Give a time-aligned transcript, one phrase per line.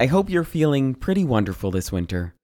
[0.00, 2.34] I hope you're feeling pretty wonderful this winter.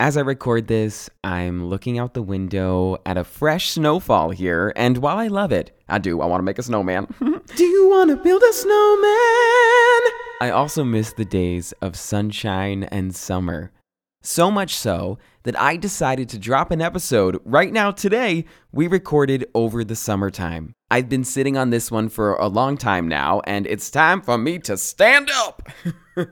[0.00, 4.98] As I record this, I'm looking out the window at a fresh snowfall here, and
[4.98, 7.06] while I love it, I do, I want to make a snowman.
[7.54, 8.72] do you want to build a snowman?
[10.40, 13.70] I also miss the days of sunshine and summer.
[14.20, 19.46] So much so that I decided to drop an episode right now today we recorded
[19.54, 20.74] over the summertime.
[20.90, 24.36] I've been sitting on this one for a long time now, and it's time for
[24.36, 25.68] me to stand up.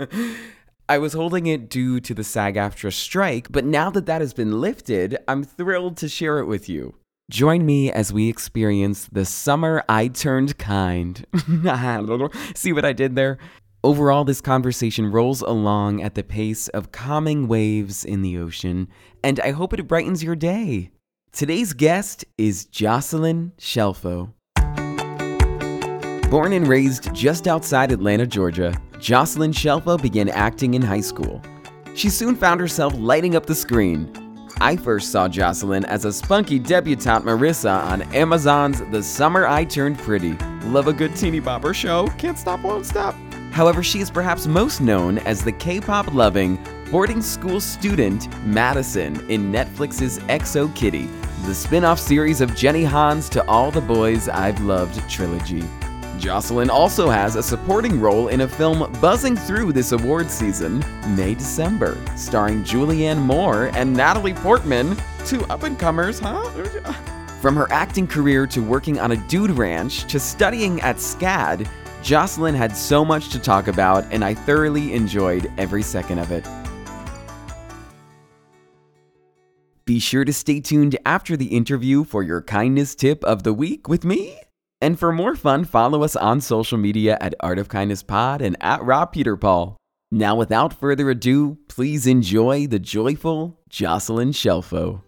[0.87, 4.35] I was holding it due to the SAG AFTRA strike, but now that that has
[4.35, 6.95] been lifted, I'm thrilled to share it with you.
[7.31, 11.25] Join me as we experience the summer I turned kind.
[12.55, 13.39] See what I did there?
[13.83, 18.89] Overall, this conversation rolls along at the pace of calming waves in the ocean,
[19.23, 20.91] and I hope it brightens your day.
[21.33, 24.35] Today's guest is Jocelyn Shelfo.
[26.31, 31.43] Born and raised just outside Atlanta, Georgia, Jocelyn Shelfo began acting in high school.
[31.95, 34.11] She soon found herself lighting up the screen.
[34.63, 39.99] I first saw Jocelyn as a spunky debutante Marissa on Amazon's The Summer I Turned
[39.99, 40.33] Pretty.
[40.69, 43.15] Love a good teeny bopper show, can't stop, won't stop.
[43.53, 46.59] However, she is perhaps most known as the K pop loving
[46.91, 51.11] boarding school student Madison in Netflix's XO Kitty,
[51.45, 55.63] the spin off series of Jenny Han's To All the Boys I've Loved trilogy.
[56.25, 60.83] Jocelyn also has a supporting role in a film buzzing through this award season,
[61.15, 64.97] May December, starring Julianne Moore and Natalie Portman,
[65.27, 66.43] two up and comers, huh?
[67.43, 71.69] From her acting career to working on a dude ranch to studying at SCAD,
[72.03, 76.49] Jocelyn had so much to talk about, and I thoroughly enjoyed every second of it.
[79.85, 83.89] Be sure to stay tuned after the interview for your kindness tip of the week
[83.89, 84.41] with me.
[84.85, 88.55] And for more fun, follow us on social media at Art of Kindness Pod and
[88.61, 89.77] at Rob Peterpaul.
[90.11, 95.01] Now, without further ado, please enjoy the joyful Jocelyn Shelfo.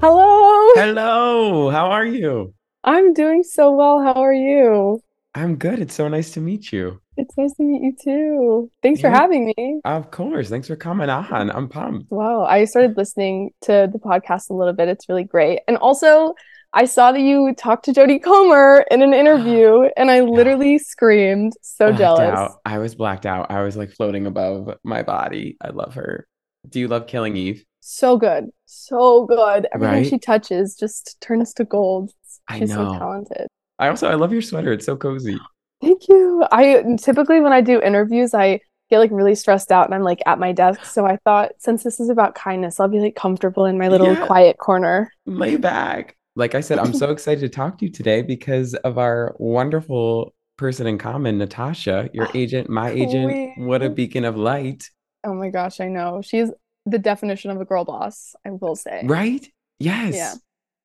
[0.00, 0.68] Hello.
[0.76, 2.54] Hello, how are you?
[2.84, 4.00] I'm doing so well.
[4.00, 5.02] How are you?
[5.34, 5.78] I'm good.
[5.78, 7.00] It's so nice to meet you.
[7.16, 8.70] It's nice to meet you too.
[8.82, 9.80] Thanks for having me.
[9.84, 10.48] Of course.
[10.48, 11.50] Thanks for coming on.
[11.50, 12.10] I'm pumped.
[12.10, 12.42] Wow.
[12.44, 14.88] I started listening to the podcast a little bit.
[14.88, 15.60] It's really great.
[15.68, 16.34] And also,
[16.72, 21.52] I saw that you talked to Jodie Comer in an interview, and I literally screamed.
[21.62, 22.38] So Blacked jealous.
[22.38, 22.52] out.
[22.64, 23.50] I was blacked out.
[23.52, 25.56] I was like floating above my body.
[25.60, 26.26] I love her.
[26.68, 27.64] Do you love Killing Eve?
[27.80, 28.46] So good.
[28.66, 29.66] So good.
[29.72, 30.06] Everything Right?
[30.06, 32.12] she touches just turns to gold.
[32.56, 33.46] She's so talented.
[33.80, 34.72] I also I love your sweater.
[34.72, 35.38] It's so cozy.
[35.80, 36.46] Thank you.
[36.52, 38.60] I typically when I do interviews, I
[38.90, 40.84] get like really stressed out and I'm like at my desk.
[40.84, 44.12] So I thought since this is about kindness, I'll be like comfortable in my little
[44.12, 44.26] Yeah.
[44.26, 45.10] quiet corner.
[45.26, 46.16] Lay back.
[46.36, 50.34] Like I said, I'm so excited to talk to you today because of our wonderful
[50.58, 53.52] person in common, Natasha, your ah, agent, my agent.
[53.56, 54.90] What a beacon of light.
[55.24, 56.20] Oh my gosh, I know.
[56.22, 56.50] She's
[56.84, 59.02] the definition of a girl boss, I will say.
[59.04, 59.46] Right?
[59.78, 60.14] Yes.
[60.14, 60.34] Yeah.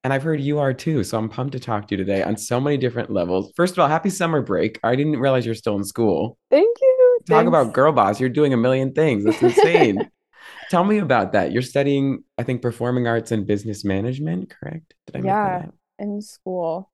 [0.06, 1.04] And I've heard you are too.
[1.04, 3.52] So I'm pumped to talk to you today on so many different levels.
[3.56, 4.80] First of all, happy summer break.
[4.84, 6.38] I didn't realize you're still in school.
[6.52, 7.18] Thank you.
[7.28, 7.48] Talk Thanks.
[7.48, 8.20] about girl boss.
[8.20, 9.24] You're doing a million things.
[9.26, 10.08] That's insane.
[10.70, 11.52] Tell me about that.
[11.52, 14.94] You're studying, I think, performing arts and business management, correct?
[15.08, 15.66] Did I make Yeah.
[15.98, 16.92] in school.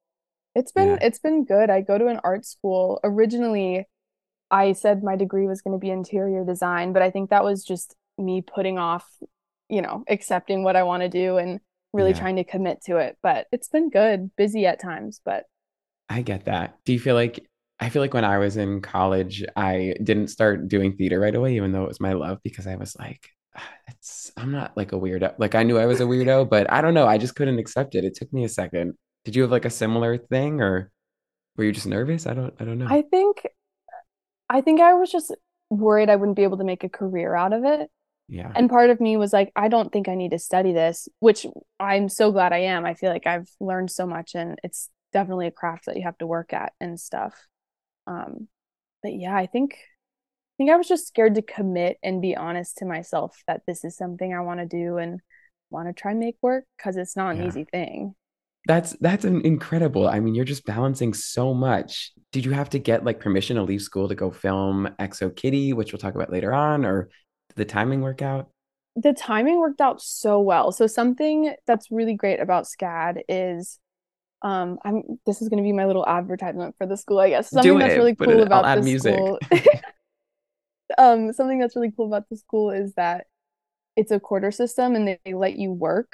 [0.56, 1.00] It's been Yeah.
[1.02, 1.69] it's been good.
[1.69, 3.02] I go to an art school.
[3.04, 3.90] Originally,
[4.50, 7.66] I said my degree was going to be interior design, but I think that was
[7.66, 9.06] just me putting off,
[9.68, 11.60] you know, accepting what I want to do and
[11.93, 12.19] really Yeah.
[12.19, 13.17] trying to commit to it.
[13.23, 15.45] But it's been good, busy at times, but
[16.09, 16.77] I get that.
[16.85, 17.45] Do you feel like
[17.79, 21.55] I feel like when I was in college, I didn't start doing theater right away,
[21.55, 23.27] even though it was my love, because I was like,
[23.57, 25.35] "Ah, it's I'm not like a weirdo.
[25.39, 27.07] Like I knew I was a weirdo, but I don't know.
[27.07, 28.05] I just couldn't accept it.
[28.05, 28.93] It took me a second.
[29.25, 30.91] Did you have like a similar thing, or
[31.57, 32.27] were you just nervous?
[32.27, 32.88] I don't I don't know.
[32.89, 33.47] I think
[34.49, 35.33] I think I was just
[35.69, 37.89] worried I wouldn't be able to make a career out of it.
[38.31, 38.51] Yeah.
[38.56, 41.45] And part of me was like, I don't think I need to study this, which
[41.81, 42.86] I'm so glad I am.
[42.86, 46.18] I feel like I've learned so much and it's definitely a craft that you have
[46.19, 47.36] to work at and stuff.
[48.07, 48.48] Um,
[49.04, 52.78] but yeah, I think I think I was just scared to commit and be honest
[52.78, 55.19] to myself that this is something I want to do and
[55.69, 57.48] want to try and make work because it's not an Yeah.
[57.50, 58.16] easy thing.
[58.68, 60.07] That's that's an incredible.
[60.07, 62.13] I mean, you're just balancing so much.
[62.31, 65.74] Did you have to get like permission to leave school to go film XO Kitty,
[65.74, 67.10] which we'll talk about later on, or
[67.62, 68.50] the timing work out?
[68.96, 70.72] the timing worked out so well.
[70.72, 73.80] So something that's really great about SCAD is
[74.44, 77.52] um I'm this is going to be my little advertisement for the school, I guess.
[77.52, 77.98] Something Do that's it.
[77.98, 79.40] really cool it- about the school.
[80.98, 83.28] um something that's really cool about the school is that
[83.96, 86.13] it's a quarter system and they let you work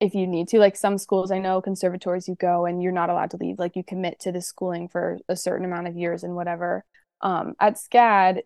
[0.00, 0.58] if you need to.
[0.58, 3.58] Like some schools I know conservatories you go and you're not allowed to leave.
[3.58, 6.84] Like you commit to the schooling for a certain amount of years and whatever.
[7.20, 8.42] Um at SCAD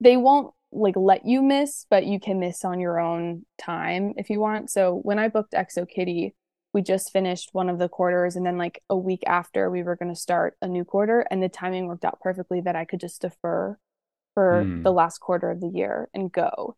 [0.00, 4.30] they won't like let you miss, but you can miss on your own time if
[4.30, 4.70] you want.
[4.70, 6.34] So when I booked XO Kitty,
[6.72, 9.96] we just finished one of the quarters, and then like a week after, we were
[9.96, 13.00] going to start a new quarter, and the timing worked out perfectly that I could
[13.00, 13.78] just defer
[14.34, 14.82] for Hmm.
[14.84, 16.76] the last quarter of the year and go.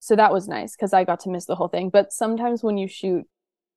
[0.00, 1.90] So that was nice because I got to miss the whole thing.
[1.90, 3.24] But sometimes when you shoot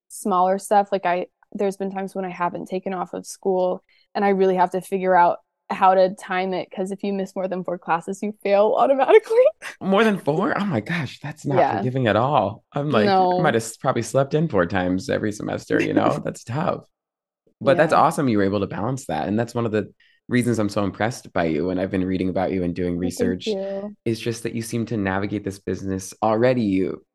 [0.09, 3.83] smaller stuff, like I, there's been times when I haven't taken off of school
[4.15, 7.35] and I really have to figure out how to time it because if you miss
[7.35, 9.37] more than four classes, you fail automatically.
[9.81, 10.57] More than four?
[10.59, 11.77] Oh my gosh, that's not Yeah.
[11.77, 12.63] forgiving at all.
[12.73, 13.41] I'm like, I No.
[13.41, 16.19] might have probably slept in four times every semester, you know?
[16.23, 16.85] That's tough.
[17.61, 19.27] But that's awesome you were able to balance that.
[19.27, 19.93] And that's one of the
[20.29, 21.69] reasons I'm so impressed by you.
[21.71, 23.57] And I've been reading about you and doing research
[24.05, 27.05] is just that you seem to navigate this business already you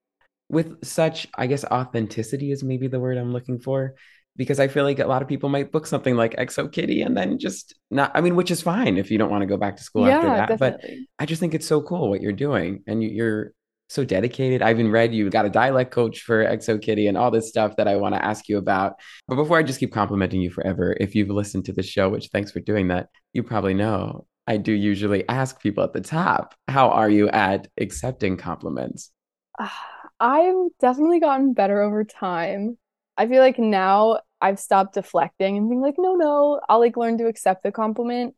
[0.49, 3.95] with such, I guess, authenticity is maybe the word I'm looking for.
[4.37, 7.17] Because I feel like a lot of people might book something like XO Kitty and
[7.17, 9.77] then just not, I mean, which is fine if you don't want to go back
[9.77, 10.59] to school after Yeah, that.
[10.59, 10.81] But.
[11.19, 13.53] I just think it's so cool what you're doing, and you, you're
[13.89, 14.63] so dedicated.
[14.63, 17.77] I even read you got a dialect coach for XO Kitty and all this stuff
[17.77, 18.95] that I want to ask you about.
[19.29, 22.29] But before I just keep complimenting you forever, if you've listened to the show, which
[22.33, 26.55] thanks for doing that, you probably know I do usually ask people at the top,
[26.69, 29.11] how are you at accepting compliments?
[29.59, 32.79] Ah, I've definitely gotten better over time.
[33.17, 37.19] I feel like now I've stopped deflecting and being like, no, no, I'll like learn
[37.19, 38.35] to accept the compliment.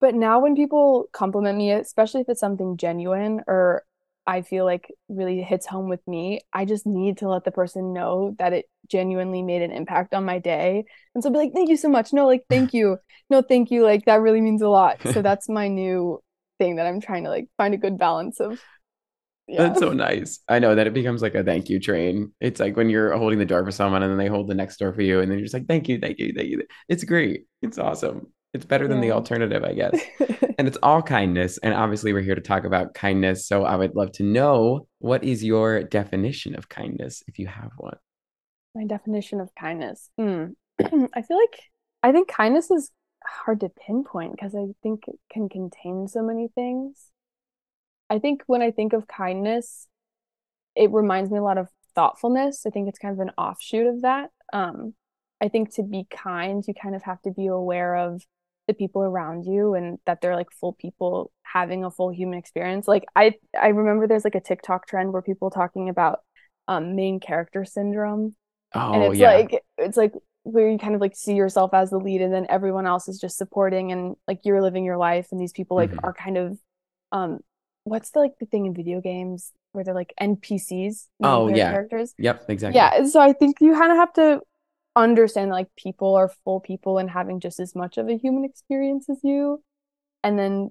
[0.00, 3.84] But now when people compliment me, especially if it's something genuine or
[4.26, 7.92] I feel like really hits home with me, I just need to let the person
[7.92, 10.84] know that it genuinely made an impact on my day.
[11.14, 12.12] And so I'll be like, thank you so much.
[12.12, 12.98] No, like, thank you.
[13.28, 13.82] No, thank you.
[13.82, 14.98] Like, that really means a lot.
[15.12, 16.20] So that's my new
[16.58, 18.60] thing that I'm trying to like find a good balance of.
[19.50, 19.64] Yeah.
[19.64, 20.38] That's so nice.
[20.48, 22.30] I know that it becomes like a thank you train.
[22.40, 24.76] It's like when you're holding the door for someone and then they hold the next
[24.76, 26.62] door for you, and then you're just like, thank you, thank you, thank you.
[26.88, 27.46] It's great.
[27.60, 28.28] It's awesome.
[28.54, 30.00] It's better than the alternative, I guess.
[30.58, 31.58] and it's all kindness.
[31.58, 33.46] And obviously, we're here to talk about kindness.
[33.46, 37.70] So I would love to know what is your definition of kindness, if you have
[37.76, 37.96] one.
[38.76, 40.10] My definition of kindness.
[40.16, 40.46] Hmm.
[40.80, 41.60] I feel like
[42.04, 42.90] I think kindness is
[43.24, 47.10] hard to pinpoint because I think it can contain so many things.
[48.10, 49.86] I think when I think of kindness,
[50.74, 52.66] it reminds me a lot of thoughtfulness.
[52.66, 54.30] I think it's kind of an offshoot of that.
[54.52, 54.94] Um,
[55.40, 58.22] I think to be kind, you kind of have to be aware of
[58.66, 62.86] the people around you and that they're like full people having a full human experience.
[62.86, 66.20] Like I I remember there's like a TikTok trend where people talking about
[66.68, 68.36] um main character syndrome
[68.74, 69.32] oh, and it's yeah.
[69.32, 70.12] like it's like
[70.42, 73.18] where you kind of like see yourself as the lead and then everyone else is
[73.18, 76.00] just supporting and like you're living your life and these people like Mhm.
[76.02, 76.58] are kind of
[77.12, 77.40] um
[77.84, 81.70] what's the like the thing in video games where they're like NPCs Oh, yeah.
[81.70, 82.76] characters Yep, exactly.
[82.76, 84.40] yeah so I think you kind of have to
[84.96, 89.08] understand like people are full people and having just as much of a human experience
[89.08, 89.62] as you
[90.24, 90.70] and then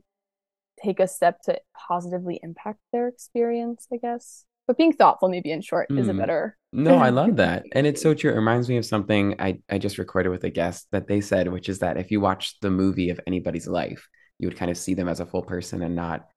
[0.83, 4.45] take a step to positively impact their experience, I guess.
[4.67, 6.17] But being thoughtful, maybe in short, is a Mm.
[6.19, 6.57] better.
[6.71, 7.65] No, I love that.
[7.73, 8.31] And it's so true.
[8.31, 11.47] It reminds me of something I, I just recorded with a guest that they said,
[11.47, 14.77] which is that if you watch the movie of anybody's life, you would kind of
[14.77, 16.27] see them as a full person and not,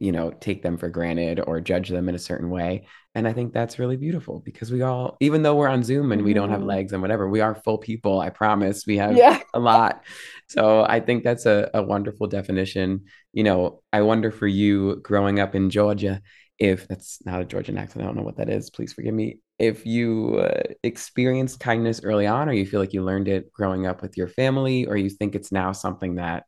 [0.00, 2.86] you know, take them for granted or judge them in a certain way.
[3.14, 6.22] And I think that's really beautiful because we all, even though we're on Zoom and
[6.22, 6.66] we don't have Mhm.
[6.66, 8.20] legs and whatever, we are full people.
[8.20, 8.86] I promise.
[8.86, 9.40] We have Yeah.
[9.54, 10.04] a lot.
[10.48, 13.04] So I think that's a, a wonderful definition.
[13.32, 16.20] You know, I wonder for you growing up in Georgia,
[16.58, 18.70] if that's not a Georgian accent, I don't know what that is.
[18.70, 19.38] Please forgive me.
[19.58, 23.86] If you uh, experienced kindness early on, or you feel like you learned it growing
[23.86, 26.44] up with your family, or you think it's now something that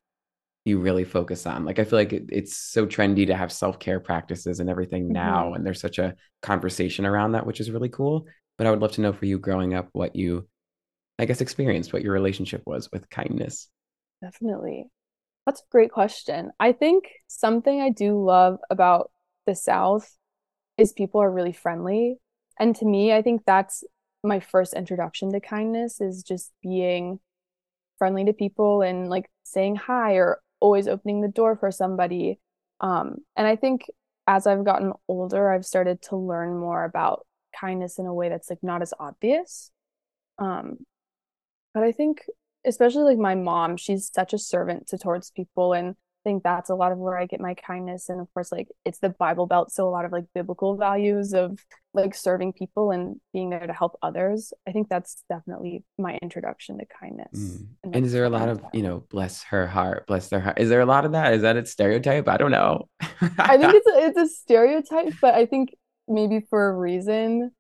[0.65, 1.65] you really focus on.
[1.65, 5.53] Like I feel like it, it's so trendy to have self-care practices and everything now,
[5.53, 5.57] Mhm.
[5.57, 8.27] and there's such a conversation around that, which is really cool.
[8.59, 10.49] But I would love to know for you growing up what you,
[11.19, 13.69] I guess, experienced, what your relationship was with kindness.
[14.23, 14.87] Definitely.
[15.47, 16.53] That's a great question.
[16.61, 19.11] I think something I do love about
[19.47, 20.15] the South
[20.77, 22.19] is people are really friendly.
[22.59, 23.83] And to me, I think that's
[24.23, 27.21] my first introduction to kindness is just being
[27.99, 32.39] friendly to people and like saying hi or always opening the door for somebody.
[32.81, 33.87] Um, and I think
[34.27, 37.27] as I've gotten older, I've started to learn more about
[37.59, 39.71] kindness in a way that's like not as obvious.
[40.39, 40.79] Um,
[41.75, 42.25] but I think
[42.65, 46.75] especially like my mom, she's such a servant to towards people and think that's a
[46.75, 49.73] lot of where I get my kindness and of course like it's the Bible Belt
[49.73, 51.59] so a lot of like biblical values of
[51.93, 54.53] like serving people and being there to help others.
[54.67, 57.29] I think that's definitely my introduction to kindness.
[57.35, 57.67] Mm.
[57.83, 60.59] and, And is there a lot of, you know, bless her heart, bless their heart?
[60.61, 61.35] Is there a lot of that?
[61.35, 62.29] Is that a stereotype?
[62.29, 62.89] I don't know.
[63.39, 65.75] I think it's a, it's a stereotype, but I think
[66.07, 67.51] maybe for a reason.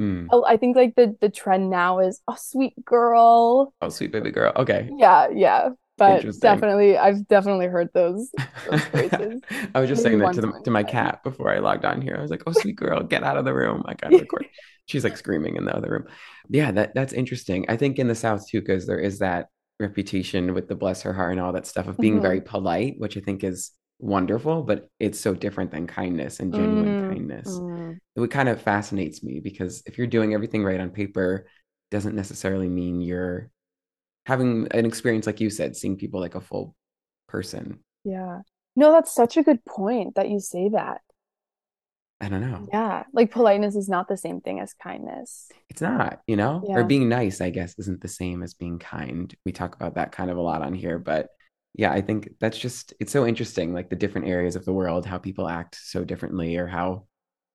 [0.00, 0.28] Mm.
[0.46, 3.74] I think like the the trend now is oh sweet girl.
[3.80, 4.52] Oh, sweet baby girl.
[4.54, 4.88] Okay.
[4.96, 5.70] Yeah, yeah.
[5.98, 8.30] But definitely I've definitely heard those
[8.64, 9.42] those phrases.
[9.74, 12.00] I was just Maybe saying that to the, to my cat before I logged on
[12.02, 12.16] here.
[12.18, 13.82] I was like, "Oh, sweet girl, get out of the room!
[13.86, 14.48] I gotta record."
[14.86, 16.04] She's like screaming in the other room.
[16.48, 17.66] Yeah, that that's interesting.
[17.68, 19.48] I think in the South too, because there is that
[19.80, 22.20] reputation with the bless her heart and all that stuff of being Mhm.
[22.20, 26.96] very polite, which I think is wonderful, but it's so different than kindness and genuine
[26.96, 27.62] Mm, kindness.
[27.62, 27.98] mm.
[28.16, 31.46] It kind of fascinates me because if you're doing everything right on paper,
[31.90, 33.50] doesn't necessarily mean you're
[34.28, 36.76] having an experience like you said, seeing people like a full
[37.28, 37.78] person.
[38.04, 38.42] Yeah.
[38.76, 41.00] No, that's such a good point that you say that.
[42.20, 42.68] I don't know.
[42.70, 43.04] Yeah.
[43.14, 45.50] Like politeness is not the same thing as kindness.
[45.70, 49.34] It's not, you know, or being nice, I guess, isn't the same as being kind.
[49.46, 51.30] We talk about that kind of a lot on here, but
[51.74, 55.06] yeah, I think that's just, it's so interesting, like the different areas of the world,
[55.06, 57.06] how people act so differently, or how,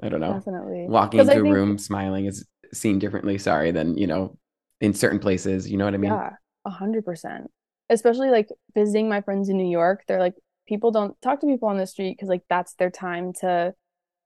[0.02, 0.88] I don't know, Definitely.
[0.90, 4.40] walking into a room smiling is seen differently, sorry, than, you know,
[4.82, 6.12] in certain places, you know what I mean?
[6.12, 6.32] Yeah,
[6.66, 7.52] a hundred percent.
[7.90, 10.36] Especially like visiting my friends in New York, they're like,
[10.68, 13.74] people don't talk to people on the street because like that's their time to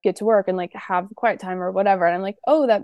[0.03, 2.05] get to work and like have quiet time or whatever.
[2.05, 2.83] And I'm like, oh, that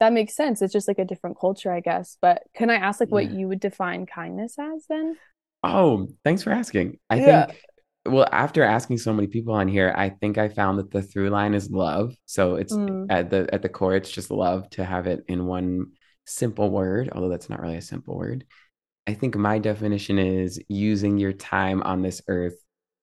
[0.00, 0.62] that makes sense.
[0.62, 2.18] It's just like a different culture, I guess.
[2.22, 3.30] But can I ask like what Yeah.
[3.30, 5.18] you would define kindness as then?
[5.64, 6.98] Oh, thanks for asking.
[7.10, 7.46] I Yeah.
[7.46, 7.62] think,
[8.06, 11.30] well, after asking so many people on here, I think I found that the through
[11.30, 12.14] line is love.
[12.26, 13.08] So it's Mm.
[13.08, 15.92] at the at the core, it's just love to have it in one
[16.24, 18.44] simple word, although that's not really a simple word.
[19.08, 22.56] I think my definition is using your time on this earth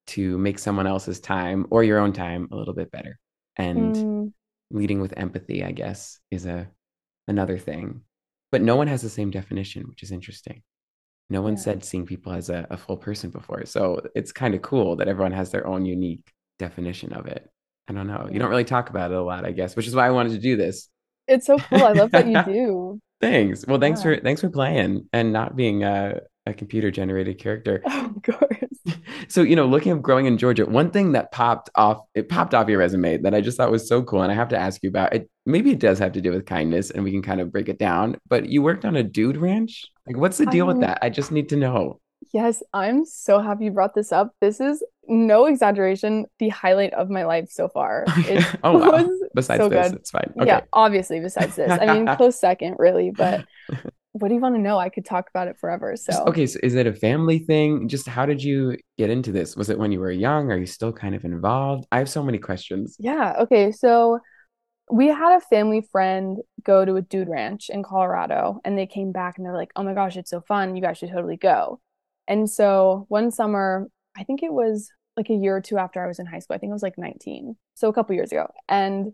[0.10, 3.20] to make someone else's time or your own time a little bit better.
[3.58, 4.34] And Mm,
[4.72, 6.70] leading with empathy, I guess, is a
[7.28, 8.02] another thing.
[8.52, 10.64] But no one has the same definition, which is interesting.
[11.30, 11.62] No one Yeah.
[11.64, 13.66] said seeing people as a, a full person before.
[13.66, 17.50] So it's kind of cool that everyone has their own unique definition of it.
[17.90, 18.30] I don't know.
[18.32, 20.34] You don't really talk about it a lot, I guess, which is why I wanted
[20.34, 20.90] to do this.
[21.28, 21.84] it's so cool.
[21.84, 23.00] I love that you do.
[23.22, 23.66] Thanks.
[23.68, 24.16] Well, thanks Yeah.
[24.16, 27.82] for thanks for playing and not being a, a computer generated character.
[28.16, 28.50] Of course.
[29.28, 32.54] So, you know, looking up growing in Georgia, one thing that popped off, it popped
[32.54, 34.22] off your resume that I just thought was so cool.
[34.22, 35.28] And I have to ask you about it.
[35.48, 37.80] Maybe it does have to do with kindness and we can kind of break it
[37.80, 38.18] down.
[38.28, 39.86] But you worked on a dude ranch.
[40.06, 41.00] Like, what's the deal with Um, that?
[41.02, 42.00] I just need to know.
[42.34, 44.32] Yes, I'm so happy you brought this up.
[44.42, 48.06] This is no exaggeration, the highlight of my life so far.
[48.18, 48.92] It oh, wow.
[48.92, 50.00] was Besides so this, good.
[50.00, 50.34] it's fine.
[50.44, 51.70] Yeah, obviously, besides this.
[51.70, 53.46] I mean, close second, really, but
[54.14, 54.80] what do you want to know?
[54.80, 55.92] I could talk about it forever.
[55.94, 56.48] Just- So, okay.
[56.48, 57.88] So, is it a family thing?
[57.88, 59.56] Just how did you get into this?
[59.56, 60.52] Was it when you were young?
[60.52, 61.86] Are you still kind of involved?
[61.92, 62.96] I have so many questions.
[62.98, 63.72] yeah, okay.
[63.72, 64.20] So,
[64.92, 69.12] we had a family friend go to a dude ranch in Colorado, and they came
[69.12, 70.76] back and they're like, oh my gosh, it's so fun.
[70.76, 71.82] You guys should totally go.
[72.28, 73.88] And so, one summer,
[74.18, 76.56] I think it was like a year or two after I was in high school,
[76.56, 77.56] I think I was like 19.
[77.74, 78.48] So, a couple years ago.
[78.70, 79.14] And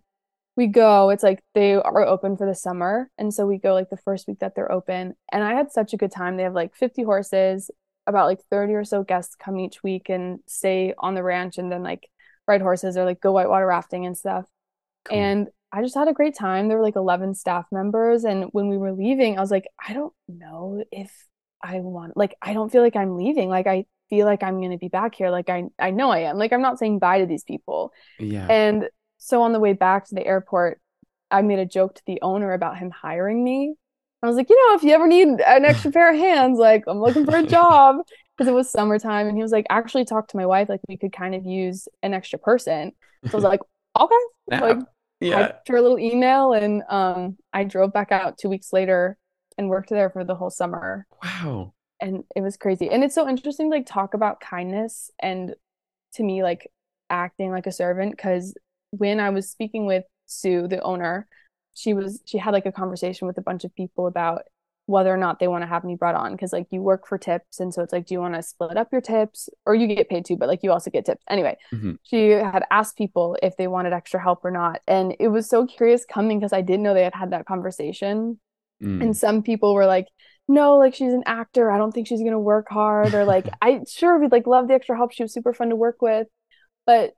[0.57, 3.09] we go, it's like they are open for the summer.
[3.17, 5.15] And so we go like the first week that they're open.
[5.31, 6.35] And I had such a good time.
[6.37, 7.71] They have like 50 horses.
[8.07, 11.71] about like 30 or so guests come each week and stay on the ranch and
[11.71, 12.09] then like
[12.47, 14.45] ride horses or like go whitewater rafting and stuff.
[15.05, 15.17] Cool.
[15.17, 16.67] And I just had a great time.
[16.67, 18.23] There were like 11 staff members.
[18.25, 21.11] And when we were leaving, I was like, I don't know if
[21.63, 23.47] I want, like, I don't feel like I'm leaving.
[23.47, 25.29] Like, I feel like I'm going to be back here.
[25.29, 26.37] Like, I, I know I am.
[26.37, 27.93] Like, I'm not saying bye to these people.
[28.19, 28.47] yeah.
[28.49, 28.89] And
[29.23, 30.81] so on the way back to the airport,
[31.29, 33.75] I made a joke to the owner about him hiring me.
[34.23, 36.85] I was like, you know, if you ever need an extra pair of hands, like
[36.87, 37.97] I'm looking for a job
[38.37, 39.27] because it was summertime.
[39.27, 41.87] And he was like, actually talk to my wife, like we could kind of use
[42.01, 42.93] an extra person.
[43.25, 43.59] So I was like,
[43.99, 44.15] okay.
[44.59, 44.79] Like
[45.19, 45.35] yeah.
[45.35, 49.17] typed her a little email and um I drove back out two weeks later
[49.55, 51.05] and worked there for the whole summer.
[51.23, 51.73] Wow.
[51.99, 52.89] And it was crazy.
[52.89, 55.53] And it's so interesting to like talk about kindness and
[56.15, 56.71] to me like
[57.11, 58.55] acting like a servant because
[58.91, 61.27] when I was speaking with Sue, the owner,
[61.73, 64.43] she was she had like a conversation with a bunch of people about
[64.87, 67.17] whether or not they want to have me brought on because like you work for
[67.17, 69.47] tips and so it's like do you want to split up your tips?
[69.65, 71.23] Or you get paid too but like you also get tips.
[71.29, 71.97] Anyway Mhm.
[72.03, 75.65] she had asked people if they wanted extra help or not and it was so
[75.65, 78.39] curious coming because i didn't know they had had that conversation.
[78.83, 79.01] Mm.
[79.03, 80.07] and some people were like
[80.47, 81.71] no like she's an actor.
[81.71, 84.67] I don't think she's going to work hard or like i sure we'd like love
[84.67, 85.13] the extra help.
[85.13, 86.27] She was super fun to work with.
[86.85, 87.13] But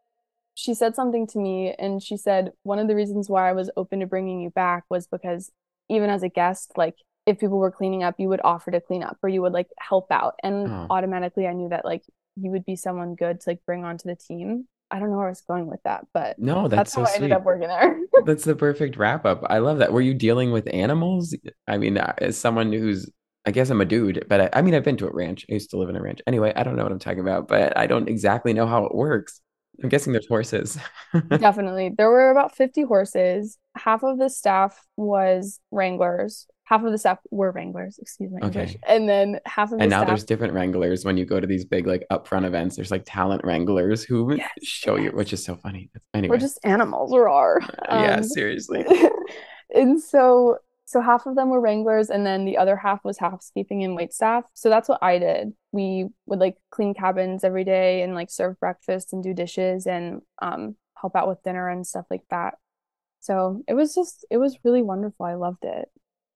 [0.56, 3.70] she said something to me and she said one of the reasons why i was
[3.78, 5.52] open to bringing you back was because
[5.90, 6.96] even as a guest like
[7.26, 9.68] if people were cleaning up you would offer to clean up or you would like
[9.80, 10.88] help out and Oh.
[10.90, 12.04] automatically i knew that like
[12.36, 15.28] you would be someone good to like bring onto the team i don't know where
[15.28, 17.68] i was going with that but No, that's, that's, how so i ended up working
[17.68, 19.44] there That's the perfect wrap up.
[19.50, 19.92] I love that.
[19.92, 21.36] Were you dealing with animals?
[21.68, 23.10] I mean, uh, as someone who's,
[23.46, 25.46] I guess I'm a dude, but I, I mean, I've been to a ranch.
[25.50, 26.22] I used to live in a ranch.
[26.26, 28.96] Anyway, I don't know what I'm talking about, but I don't exactly know how it
[28.96, 29.42] works.
[29.82, 30.78] I'm guessing there's horses.
[31.30, 31.92] Definitely.
[31.98, 33.58] There were about 50 horses.
[33.76, 36.46] Half of the staff was wranglers.
[36.66, 38.56] Half of the staff were wranglers, excuse English.
[38.56, 38.80] Okay.
[38.88, 41.48] And then half of the And now staff there's different wranglers when you go to
[41.48, 42.76] these big like upfront events.
[42.76, 45.90] There's like talent wranglers who Yes, show you, which is so funny.
[46.14, 46.36] Anyway.
[46.36, 47.60] we're just animals, we are.
[47.90, 48.86] yeah, Um, seriously.
[49.76, 50.58] and so
[50.94, 54.14] so half of them were wranglers and then the other half was housekeeping and wait
[54.14, 54.46] staff.
[54.54, 55.54] So that's what I did.
[55.74, 60.22] We would like clean cabins every day and like serve breakfast and do dishes and
[60.42, 62.56] um help out with dinner and stuff like that.
[63.20, 65.26] So it was just it was really wonderful.
[65.26, 65.90] I loved it.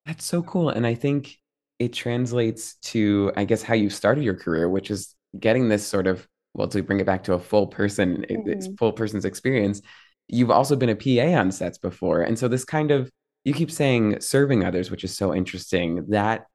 [0.05, 0.69] That's so cool.
[0.69, 1.38] And I think
[1.79, 6.08] it translates to, I guess, how you started your career, which is getting this sort
[6.08, 8.77] of, well, to bring it back to a full person, Mhm.
[8.79, 9.81] full person's experience.
[10.27, 12.21] You've also been a PA on sets before.
[12.21, 13.12] And so this kind of,
[13.47, 16.05] you keep saying serving others, which is so interesting.
[16.10, 16.47] That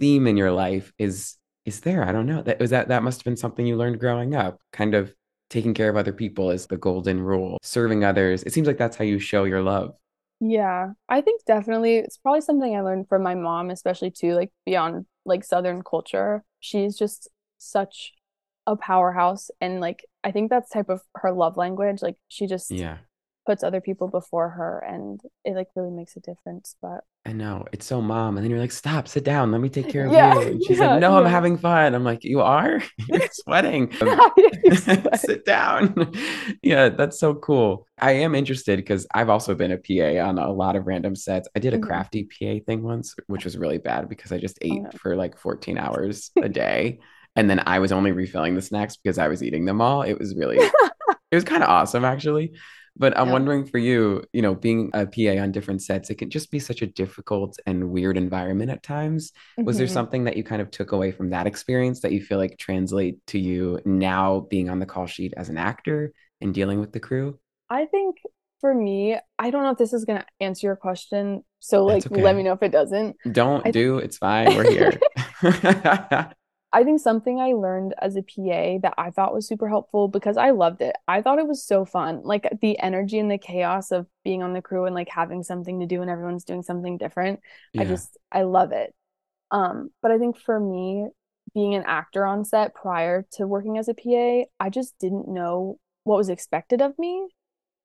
[0.00, 2.02] theme in your life is is there.
[2.04, 2.42] I don't know.
[2.42, 4.60] That was that that must have been something you learned growing up.
[4.72, 5.14] Kind of
[5.48, 7.58] taking care of other people is the golden rule.
[7.62, 8.42] Serving others.
[8.42, 9.94] It seems like that's how you show your love.
[10.40, 14.50] Yeah, I think definitely it's probably something I learned from my mom, especially too, like
[14.66, 16.42] beyond like Southern culture.
[16.58, 18.12] She's just such
[18.66, 22.02] a powerhouse and like I think that's type of her love language.
[22.02, 22.98] Like she just Yeah.
[23.50, 26.76] Puts other people before her and it like really makes a difference.
[26.82, 29.68] But I know it's so mom, and then you're like, "Stop, sit down, let me
[29.68, 32.24] take care of Yeah, you." And she's yeah, like, "No, I'm having fun." I'm like,
[32.24, 32.82] "You are?
[33.08, 33.92] You're sweating.
[35.14, 36.12] Sit down."
[36.62, 37.86] Yeah, that's so cool.
[37.98, 41.46] I am interested because I've also been a PA on a lot of random sets.
[41.54, 41.82] I did a Mhm.
[41.86, 44.90] crafty PA thing once, which was really bad because I just ate no.
[44.94, 47.00] for like 14 hours a day,
[47.36, 50.02] and then I was only refilling the snacks because I was eating them all.
[50.02, 50.56] It was really,
[51.30, 52.52] it was kind of awesome actually.
[52.96, 53.32] But I'm Yeah.
[53.32, 56.58] wondering for you, you know, being a PA on different sets, it can just be
[56.58, 59.32] such a difficult and weird environment at times.
[59.58, 59.90] Was there Mhm.
[59.90, 63.24] something that you kind of took away from that experience that you feel like translate
[63.28, 67.00] to you now being on the call sheet as an actor and dealing with the
[67.00, 67.38] crew?
[67.70, 68.16] I think
[68.60, 71.44] for me, I don't know if this is gonna answer your question.
[71.60, 72.22] So like okay.
[72.22, 73.16] let me know if it doesn't.
[73.32, 74.54] Don't I- do, it's fine.
[74.56, 74.92] We're here.
[76.72, 80.36] I think something I learned as a PA that I thought was super helpful because
[80.36, 80.94] I loved it.
[81.08, 82.22] I thought it was so fun.
[82.22, 85.80] Like the energy and the chaos of being on the crew and like having something
[85.80, 87.40] to do and everyone's doing something different.
[87.76, 88.94] I just I love it.
[89.50, 91.08] Um, but I think for me,
[91.54, 95.78] being an actor on set prior to working as a PA, I just didn't know
[96.04, 97.28] what was expected of me.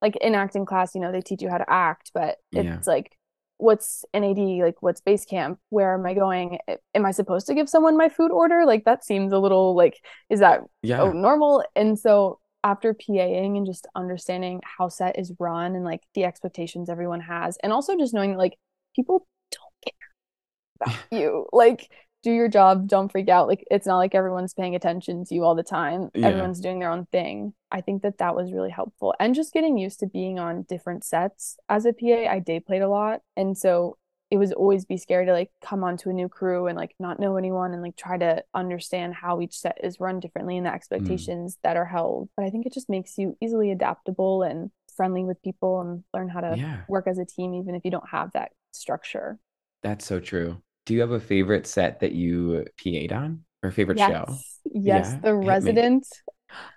[0.01, 2.77] Like in acting class, you know, they teach you how to act, but Yeah.
[2.77, 3.17] it's like
[3.57, 6.59] what's NAD, like what's base camp, where am I going?
[6.93, 8.65] Am I supposed to give someone my food order?
[8.65, 11.01] Like that seems a little like is that yeah.
[11.01, 11.63] oh normal?
[11.75, 16.89] And so after PAing and just understanding how set is run and like the expectations
[16.89, 18.57] everyone has, and also just knowing that like
[18.95, 21.45] people don't care about you.
[21.51, 21.89] Like
[22.25, 23.47] do your job, don't freak out.
[23.47, 26.09] Like it's not like everyone's paying attention to you all the time.
[26.15, 26.29] Yeah.
[26.29, 27.53] Everyone's doing their own thing.
[27.71, 29.13] I think that that was really helpful.
[29.19, 32.81] And just getting used to being on different sets as a PA, I day played
[32.81, 33.21] a lot.
[33.37, 33.99] And so
[34.31, 37.19] it was always be scary to like come onto a new crew and like not
[37.19, 40.73] know anyone and like try to understand how each set is run differently and the
[40.73, 41.57] expectations mm.
[41.61, 42.27] that are held.
[42.35, 46.29] But I think it just makes you easily adaptable and friendly with people and learn
[46.29, 46.81] how to yeah.
[46.89, 49.37] work as a team even if you don't have that structure.
[49.83, 50.63] That's so true.
[50.85, 54.11] Do you have a favorite set that you PA'd on or favorite yes.
[54.11, 54.37] show?
[54.65, 55.19] Yes, yeah.
[55.19, 56.07] The Resident.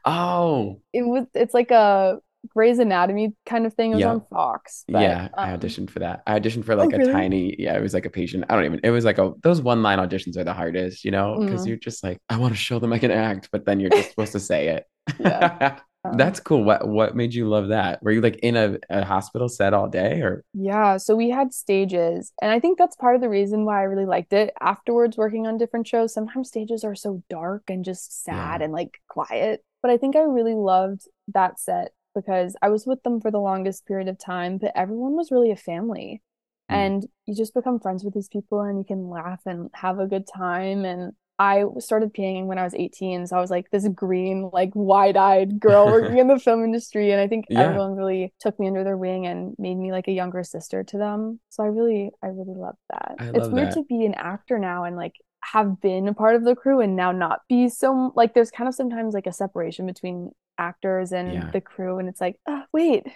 [0.05, 0.81] Oh.
[0.93, 2.19] It was it's like a
[2.49, 3.93] Grey's Anatomy kind of thing.
[3.93, 4.85] It was on Fox.
[4.89, 6.23] But, yeah, um, I auditioned for that.
[6.27, 7.13] I auditioned for like oh, a really?
[7.13, 8.45] tiny, yeah, it was like a patient.
[8.49, 11.11] I don't even, it was like a, those one line auditions are the hardest, you
[11.11, 11.69] know, because mm.
[11.69, 14.11] you're just like, I want to show them I can act, but then you're just
[14.11, 14.85] supposed to say it.
[15.19, 15.81] Yeah.
[16.11, 16.65] Um, That's cool.
[16.65, 18.03] What what made you love that?
[18.03, 20.45] Were you like in a, a hospital set all day or?
[20.55, 23.85] Yeah, so we had stages, and I think that's part of the reason why I
[23.85, 24.53] really liked it.
[24.61, 28.65] Afterwards, working on different shows, sometimes stages are so dark and just sad yeah.
[28.65, 29.65] and like quiet.
[29.83, 33.39] But I think I really loved that set because I was with them for the
[33.39, 36.23] longest period of time, but everyone was really a family.
[36.71, 36.75] Mm.
[36.75, 40.07] And you just become friends with these people and you can laugh and have a
[40.07, 40.85] good time.
[40.85, 43.27] And I started PAing when I was 18.
[43.27, 47.13] So I was like this green, like wide eyed girl working in the film industry.
[47.13, 47.63] And I think yeah.
[47.63, 50.99] everyone really took me under their wing and made me like a younger sister to
[50.99, 51.39] them.
[51.51, 53.17] So I really, I really loved that.
[53.19, 53.75] I it's weird that.
[53.75, 55.15] to be an actor now and like
[55.53, 58.69] have been a part of the crew and now not be so like there's kind
[58.69, 61.51] of sometimes like a separation between actors and yeah.
[61.53, 63.07] the crew and it's like oh, wait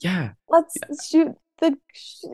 [0.00, 0.96] yeah let's yeah.
[1.04, 1.76] shoot the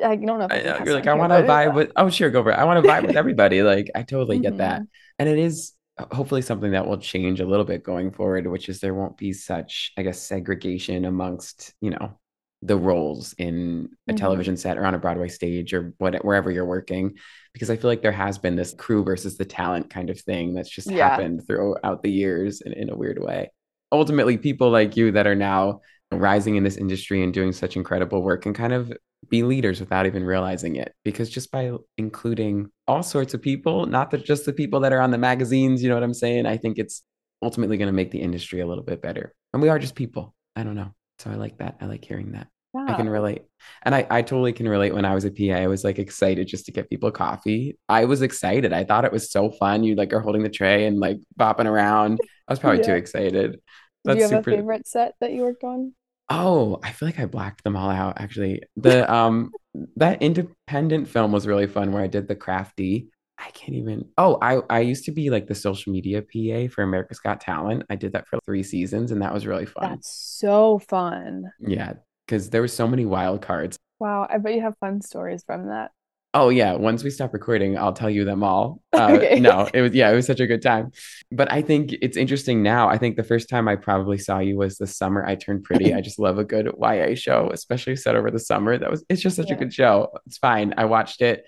[0.04, 2.50] I don't know I, you're like I want to vibe with oh sure go for
[2.50, 4.42] it I want to vibe with everybody like I totally mm-hmm.
[4.42, 4.82] get that
[5.18, 5.72] and it is
[6.10, 9.32] hopefully something that will change a little bit going forward which is there won't be
[9.32, 12.18] such I guess segregation amongst you know
[12.62, 14.16] the roles in a mm-hmm.
[14.16, 17.16] television set or on a Broadway stage or what wherever you're working
[17.52, 20.54] because I feel like there has been this crew versus the talent kind of thing
[20.54, 21.08] that's just yeah.
[21.08, 23.50] happened throughout the years in, in a weird way
[23.92, 25.80] ultimately people like you that are now
[26.12, 28.92] rising in this industry and doing such incredible work and kind of
[29.28, 34.10] be leaders without even realizing it because just by including all sorts of people not
[34.10, 36.56] that just the people that are on the magazines you know what i'm saying i
[36.56, 37.02] think it's
[37.42, 40.34] ultimately going to make the industry a little bit better and we are just people
[40.56, 43.42] i don't know so i like that i like hearing that I can relate.
[43.82, 45.54] And I, I totally can relate when I was a PA.
[45.54, 47.78] I was like excited just to get people coffee.
[47.88, 48.72] I was excited.
[48.72, 49.84] I thought it was so fun.
[49.84, 52.20] You like are holding the tray and like bopping around.
[52.46, 52.86] I was probably yeah.
[52.86, 53.60] too excited.
[54.04, 54.50] That's Do you have super...
[54.50, 55.94] a favorite set that you worked on?
[56.30, 58.62] Oh, I feel like I blacked them all out actually.
[58.76, 59.52] The um
[59.96, 63.08] that independent film was really fun where I did the crafty.
[63.38, 66.82] I can't even oh, I I used to be like the social media PA for
[66.82, 67.84] America's Got Talent.
[67.88, 69.90] I did that for three seasons and that was really fun.
[69.90, 71.50] That's so fun.
[71.60, 71.94] Yeah,
[72.26, 73.78] because there were so many wild cards.
[74.00, 75.90] Wow, I bet you have fun stories from that.
[76.38, 78.80] Oh yeah, once we stop recording, I'll tell you them all.
[78.98, 79.38] Uh, okay.
[79.38, 80.90] no, it was yeah, it was such a good time.
[81.30, 82.88] But I think it's interesting now.
[82.88, 85.94] I think the first time I probably saw you was the summer I turned pretty.
[85.94, 88.76] I just love a good YA show, especially set over the summer.
[88.76, 89.54] That was it's just such yeah.
[89.54, 90.08] a good show.
[90.26, 90.74] It's fine.
[90.76, 91.44] I watched it.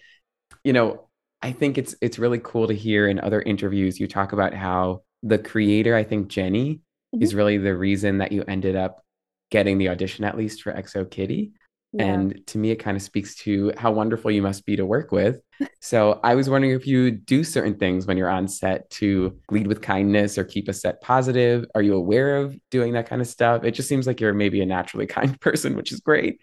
[0.62, 1.08] You know,
[1.42, 5.02] I think it's it's really cool to hear in other interviews you talk about how
[5.24, 6.74] the creator, I think Jenny,
[7.12, 7.22] mm-hmm.
[7.22, 9.02] is really the reason that you ended up
[9.50, 11.52] getting the audition at least for XO Kitty.
[11.92, 12.04] Yeah.
[12.04, 15.10] And to me, it kind of speaks to how wonderful you must be to work
[15.10, 15.40] with.
[15.80, 19.66] so I was wondering if you do certain things when you're on set to lead
[19.66, 21.66] with kindness or keep a set positive.
[21.74, 23.64] Are you aware of doing that kind of stuff?
[23.64, 26.40] It just seems like you're maybe a naturally kind person, which is great.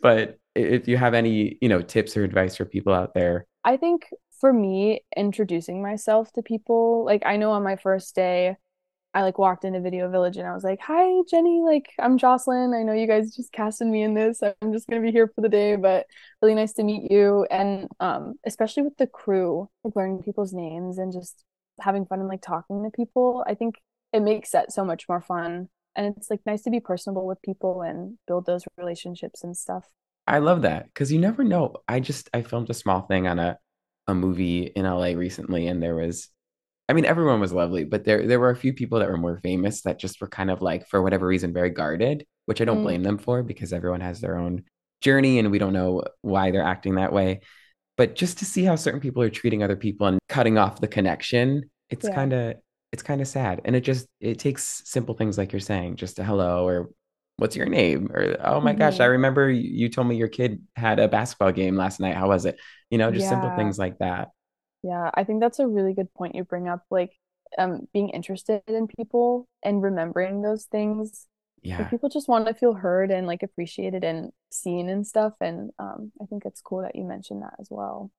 [0.00, 3.76] But if you have any, you know, tips or advice for people out there, I
[3.76, 4.08] think
[4.40, 8.56] for me, introducing myself to people, like I know on my first day,
[9.14, 11.62] I like walked into Video Village and I was like, "Hi, Jenny.
[11.62, 12.74] Like, I'm Jocelyn.
[12.74, 14.42] I know you guys just casted me in this.
[14.42, 16.06] I'm just gonna be here for the day, but
[16.42, 20.98] really nice to meet you." And um, especially with the crew, like learning people's names
[20.98, 21.44] and just
[21.80, 23.76] having fun and like talking to people, I think
[24.12, 25.68] it makes set so much more fun.
[25.96, 29.88] And it's like nice to be personable with people and build those relationships and stuff.
[30.26, 31.76] I love that because you never know.
[31.86, 33.58] I just I filmed a small thing on a
[34.06, 36.28] a movie in LA recently, and there was
[36.88, 39.38] I mean, everyone was lovely, but there there were a few people that were more
[39.38, 42.80] famous that just were kind of like, for whatever reason, very guarded, which I don't
[42.80, 42.84] mm.
[42.84, 44.64] blame them for because everyone has their own
[45.00, 47.40] journey and we don't know why they're acting that way.
[47.96, 50.88] But just to see how certain people are treating other people and cutting off the
[50.88, 52.14] connection, it's yeah.
[52.14, 52.56] kind of
[52.92, 53.62] it's kind of sad.
[53.64, 56.90] And it just it takes simple things like you're saying, just a hello or
[57.36, 58.78] what's your name or oh my mm-hmm.
[58.78, 59.12] gosh, I mm-hmm.
[59.12, 62.16] remember you told me your kid had a basketball game last night.
[62.16, 62.60] How was it?
[62.90, 63.30] You know, just yeah.
[63.30, 64.28] simple things like that.
[64.84, 66.84] Yeah, I think that's a really good point you bring up.
[66.90, 67.12] Like,
[67.56, 71.26] um, being interested in people and remembering those things.
[71.62, 71.78] Yeah.
[71.78, 75.32] Like, people just want to feel heard and like appreciated and seen and stuff.
[75.40, 78.10] And um, I think it's cool that you mentioned that as well.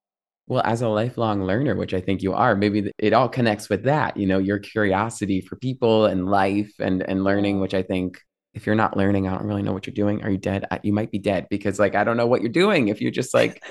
[0.48, 3.84] Well, as a lifelong learner, which I think you are, maybe it all connects with
[3.84, 4.16] that.
[4.16, 8.20] You know, your curiosity for people and life and and learning, which I think
[8.54, 10.22] if you're not learning, I don't really know what you're doing.
[10.22, 10.66] Are you dead?
[10.82, 13.34] You might be dead because like I don't know what you're doing if you're just
[13.34, 13.62] like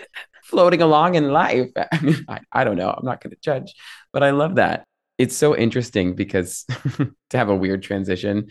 [0.45, 1.69] floating along in life.
[1.91, 2.89] I mean, I, I don't know.
[2.89, 3.73] I'm not going to judge,
[4.13, 4.85] but I love that.
[5.17, 6.65] It's so interesting because
[7.29, 8.47] to have a weird transition,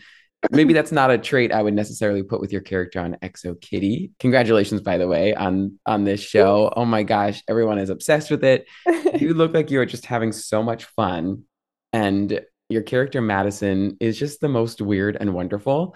[0.50, 4.12] maybe that's not a trait I would necessarily put with your character on XO Kitty.
[4.18, 6.72] Congratulations, by the way, on on this show.
[6.74, 8.66] Oh my gosh, everyone is obsessed with it.
[9.14, 11.44] You look like you are just having so much fun,
[11.92, 15.94] and your character Madison is just the most weird and wonderful.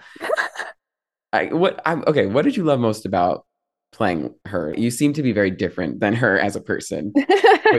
[1.33, 2.27] I what I'm okay.
[2.27, 3.45] What did you love most about
[3.91, 4.73] playing her?
[4.77, 7.13] You seem to be very different than her as a person,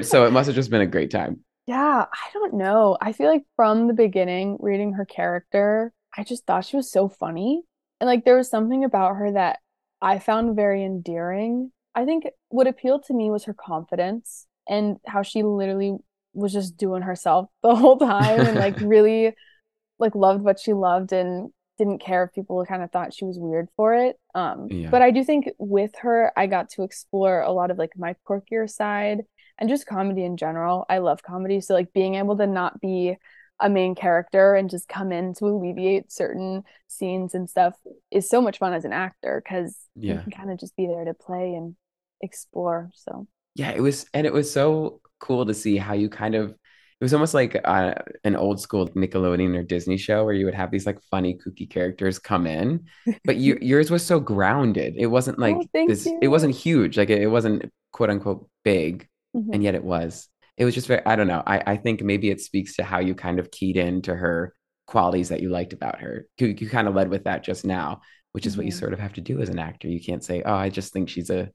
[0.03, 1.41] so it must have just been a great time.
[1.67, 2.97] Yeah, I don't know.
[3.01, 7.09] I feel like from the beginning, reading her character, I just thought she was so
[7.09, 7.63] funny.
[8.01, 9.61] And like there was something about her that
[10.01, 11.71] I found very endearing.
[11.95, 15.97] I think what appealed to me was her confidence and how she literally
[16.33, 19.35] was just doing herself the whole time and like really
[19.99, 23.39] like loved what she loved and didn't care if people kind of thought she was
[23.41, 24.17] weird for it.
[24.37, 24.91] Um Yeah.
[24.91, 28.15] but I do think with her I got to explore a lot of like my
[28.29, 29.23] quirkier side
[29.59, 30.87] and just comedy in general.
[30.89, 33.17] I love comedy, so like being able to not be
[33.61, 37.75] a main character and just come in to alleviate certain scenes and stuff
[38.11, 40.23] is so much fun as an actor because you Yeah.
[40.23, 41.77] can kind of just be there to play and
[42.23, 42.91] explore.
[42.95, 46.55] So Yeah, it was, and it was so cool to see how you kind of.
[47.01, 50.55] It was almost like uh, an old school Nickelodeon or Disney show where you would
[50.55, 52.87] have these like funny, kooky characters come in,
[53.25, 54.95] but you, yours was so grounded.
[54.99, 56.07] It wasn't like Oh, this.
[56.21, 56.99] It wasn't huge.
[56.99, 59.49] Like it, it wasn't quote unquote big, mhm.
[59.55, 60.29] and yet it was.
[60.59, 61.01] It was just very.
[61.07, 61.43] I don't know.
[61.47, 64.55] I I think maybe it speaks to how you kind of keyed into her
[64.87, 66.27] qualities that you liked about her.
[66.39, 68.79] You, you kind of led with that just now, which is what you Mhm.
[68.79, 69.89] sort of have to do as an actor.
[69.89, 71.49] You can't say, "Oh, I just think she's a."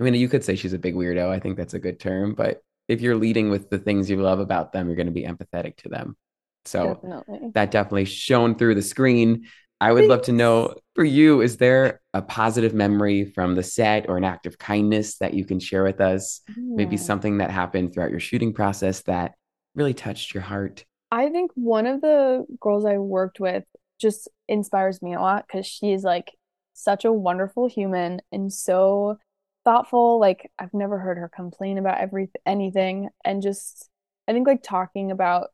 [0.00, 1.28] I mean, you could say she's a big weirdo.
[1.28, 4.40] I think that's a good term, but if you're leading with the things you love
[4.40, 6.16] about them, you're going to be empathetic to them.
[6.64, 7.50] So definitely.
[7.54, 9.46] that definitely shone through the screen.
[9.80, 14.08] I would love to know for you, is there a positive memory from the set
[14.08, 16.40] or an act of kindness that you can share with us?
[16.56, 17.02] Maybe Hmm.
[17.02, 19.34] something that happened throughout your shooting process that
[19.74, 20.84] really touched your heart.
[21.10, 23.64] I think one of the girls I worked with
[24.00, 26.30] just inspires me a lot because she's like
[26.74, 29.18] such a wonderful human and so
[29.64, 30.18] thoughtful.
[30.18, 33.88] Like I've never heard her complain about every anything and just
[34.28, 35.48] I think like talking about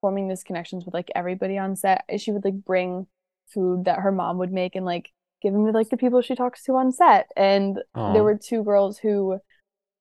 [0.00, 2.04] forming these connections with like everybody on set.
[2.08, 3.06] Eh, she would like bring
[3.52, 5.10] food that her mom would make and like
[5.42, 7.30] give them to like the people she talks to on set.
[7.36, 8.12] And Aw.
[8.12, 9.38] there were two girls who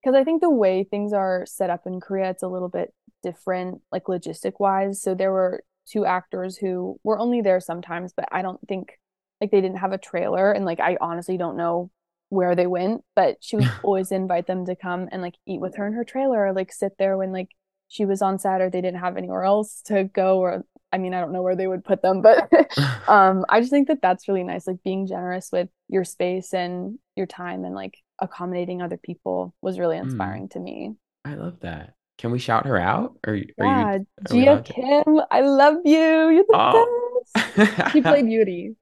[0.01, 2.93] because I think the way things are set up in Korea, it's a little bit
[3.21, 5.01] different, like logistic wise.
[5.01, 8.97] So there were two actors who were only there sometimes, but I don't think
[9.41, 10.51] like they didn't have a trailer.
[10.51, 11.91] And like I honestly don't know
[12.29, 15.75] where they went, but she would always invite them to come and like eat with
[15.75, 17.49] her in her trailer or like sit there when like
[17.87, 21.13] she was on set or they didn't have anywhere else to go or I mean,
[21.13, 22.49] I don't know where they would put them, but
[23.07, 26.99] um I just think that that's really nice like being generous with your space and
[27.15, 30.03] your time and like accommodating other people was really Mm.
[30.03, 30.95] inspiring to me.
[31.25, 31.93] I love that.
[32.17, 33.17] Can we shout her out?
[33.25, 33.65] Or are you, Yeah,
[33.95, 33.99] are
[34.31, 34.73] Gia allowed to?
[34.73, 36.29] Kim, I love you.
[36.29, 37.23] You're the Oh.
[37.35, 37.91] best.
[37.93, 38.75] She played Beauty.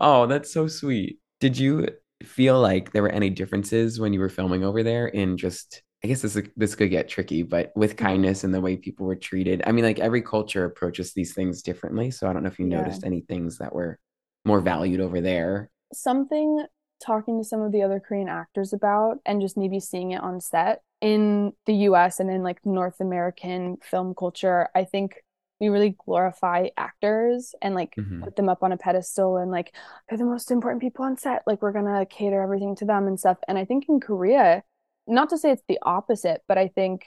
[0.00, 1.18] Oh, that's so sweet.
[1.40, 1.88] Did you
[2.24, 6.08] feel like there were any differences when you were filming over there in just, I
[6.08, 8.22] guess this this could get tricky, but with Mm-hmm.
[8.22, 9.62] kindness and the way people were treated?
[9.66, 12.10] I mean, like every culture approaches these things differently.
[12.10, 12.98] So I don't know if you Yeah.
[12.98, 13.98] noticed any things that were
[14.44, 15.70] more valued over there.
[15.92, 16.64] Something
[17.00, 20.40] talking to some of the other Korean actors about and just maybe seeing it on
[20.40, 25.22] set in the US and in like North American film culture, I think
[25.60, 28.22] we really glorify actors and like Mhm.
[28.22, 29.74] put them up on a pedestal and like
[30.08, 31.42] they're the most important people on set.
[31.46, 33.38] Like we're gonna cater everything to them and stuff.
[33.48, 34.62] And I think in Korea,
[35.06, 37.06] not to say it's the opposite, but I think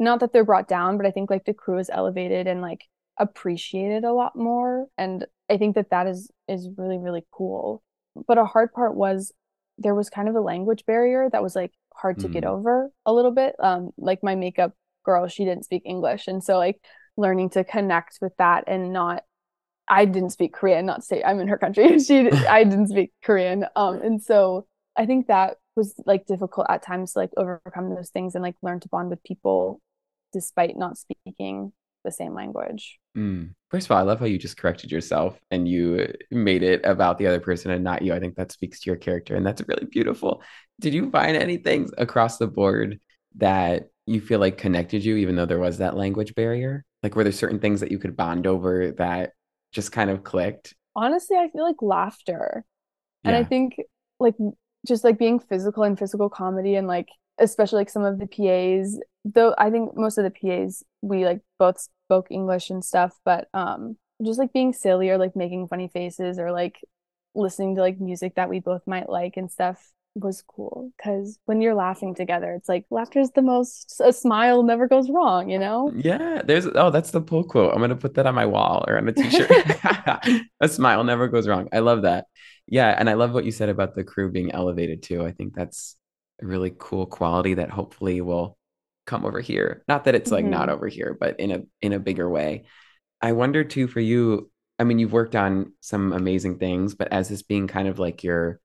[0.00, 2.84] not that they're brought down, but I think like the crew is elevated and like
[3.18, 4.86] appreciated a lot more.
[4.98, 7.82] And I think that that is is really really cool.
[8.26, 9.32] But a hard part was
[9.78, 12.48] there was kind of a language barrier that was like hard to get Mm.
[12.50, 13.56] over a little bit.
[13.58, 14.72] Um, like my makeup
[15.04, 16.80] girl, she didn't speak English, and so like
[17.16, 19.24] learning to connect with that and not.
[19.86, 21.98] I didn't speak Korean, not to say I'm in her country.
[22.04, 23.66] She, I didn't speak Korean.
[23.76, 28.10] Um, and so I think that was like difficult at times to like overcome those
[28.10, 29.80] things and like learn to bond with people
[30.32, 31.72] despite not speaking
[32.04, 32.98] the same language.
[33.16, 33.54] Mm.
[33.70, 37.18] First of all, I love how you just corrected yourself and you made it about
[37.18, 38.12] the other person and not you.
[38.12, 40.42] I think that speaks to your character, and that's really beautiful.
[40.80, 43.00] Did you find anything across the board
[43.36, 46.84] that you feel like connected you, even though there was that language barrier?
[47.04, 49.34] Like, were there certain things that you could bond over that
[49.72, 50.74] just kind of clicked?
[50.96, 52.64] Honestly, I feel like laughter.
[53.24, 53.76] And I think
[54.18, 54.34] like
[54.86, 58.98] just like being physical and physical comedy and like especially like some of the PAs,
[59.24, 63.48] though I think most of the PAs we like both spoke English and stuff, but
[63.52, 66.78] um just like being silly or like making funny faces or like
[67.34, 69.92] listening to like music that we both might like and stuff.
[70.14, 74.62] Was cool because when you're laughing together, it's like laughter is the most, a smile
[74.62, 75.92] never goes wrong, you know?
[75.94, 77.74] Yeah, there's oh, that's the pull quote.
[77.74, 79.50] I'm gonna put that on my wall or on a t-shirt.
[80.60, 81.68] a smile never goes wrong.
[81.72, 82.26] I love that.
[82.66, 85.24] Yeah, and I love what you said about the crew being elevated too.
[85.24, 85.96] I think that's
[86.40, 88.56] a really cool quality that hopefully will
[89.06, 89.84] come over here.
[89.88, 90.52] Not that it's like mm-hmm.
[90.52, 92.64] not over here, but in a in a bigger way.
[93.20, 97.28] I wonder too for you, I mean, you've worked on some amazing things, but as
[97.28, 98.60] this being kind of like your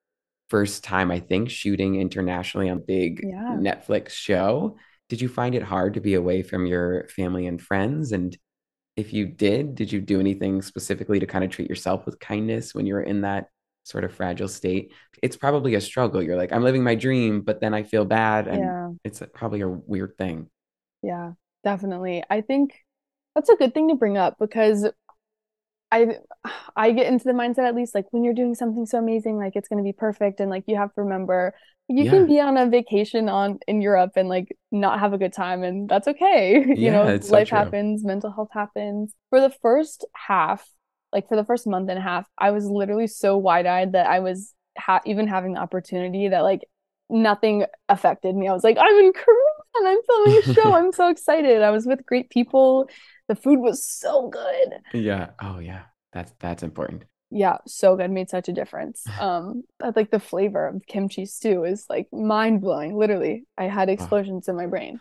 [0.50, 3.56] first time, I think, shooting internationally on a big yeah.
[3.58, 4.78] Netflix show.
[5.08, 8.12] Did you find it hard to be away from your family and friends?
[8.12, 8.38] And
[8.96, 12.76] if you did, did you do anything specifically to kind of treat yourself with kindness
[12.76, 13.50] when you were in that
[13.84, 14.94] sort of fragile state?
[15.24, 16.22] It's probably a struggle.
[16.22, 18.48] You're like, I'm living my dream, but then I feel bad.
[18.48, 18.90] And yeah.
[19.04, 20.50] it's probably a weird thing.
[21.02, 21.34] Yeah,
[21.64, 22.24] definitely.
[22.30, 22.74] I think
[23.36, 24.86] that's a good thing to bring up because
[25.92, 26.18] I
[26.76, 29.56] I get into the mindset at least like when you're doing something so amazing, like
[29.56, 31.54] it's gonna be perfect, and like you have to remember
[31.90, 32.12] you yeah.
[32.12, 35.64] can be on a vacation on in Europe and like not have a good time,
[35.64, 36.64] and that's okay.
[36.78, 39.14] you know, life so happens, mental health happens.
[39.32, 40.70] For the first half,
[41.12, 44.06] like for the first month and a half, I was literally so wide eyed that
[44.06, 46.62] I was ha- even having the opportunity that like
[47.10, 48.48] nothing affected me.
[48.48, 49.38] I was like, I'm in Korea
[49.76, 50.74] and I'm filming a show.
[50.76, 51.64] I'm so excited.
[51.64, 52.88] I was with great people
[53.30, 54.74] the food was so good.
[54.94, 55.30] Yeah.
[55.42, 55.84] Oh yeah.
[56.12, 57.06] That's that's important.
[57.32, 58.10] Yeah, so good.
[58.10, 59.06] Made such a difference.
[59.20, 59.64] Um,
[59.96, 62.98] like the flavor of kimchi stew is like mind blowing.
[62.98, 64.52] Literally, I had explosions oh.
[64.52, 65.00] in my brain.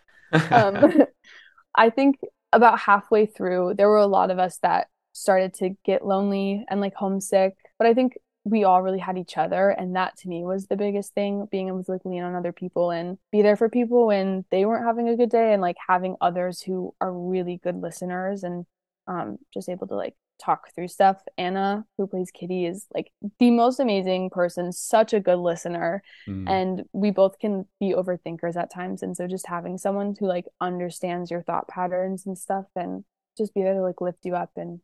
[0.51, 1.03] Um,
[1.75, 2.19] I think
[2.53, 6.81] about halfway through, there were a lot of us that started to get lonely and
[6.81, 7.55] like homesick.
[7.79, 8.19] But I think
[8.51, 11.69] we all really had each other and that to me was the biggest thing being
[11.69, 14.87] able to like lean on other people and be there for people when they weren't
[14.87, 18.65] having a good day and like having others who are really good listeners and
[19.07, 23.51] um just able to like talk through stuff anna who plays kitty is like the
[23.51, 26.49] most amazing person such a good listener mm.
[26.49, 30.45] and we both can be overthinkers at times and so just having someone who like
[30.61, 33.05] understands your thought patterns and stuff and
[33.37, 34.81] just be there to like lift you up and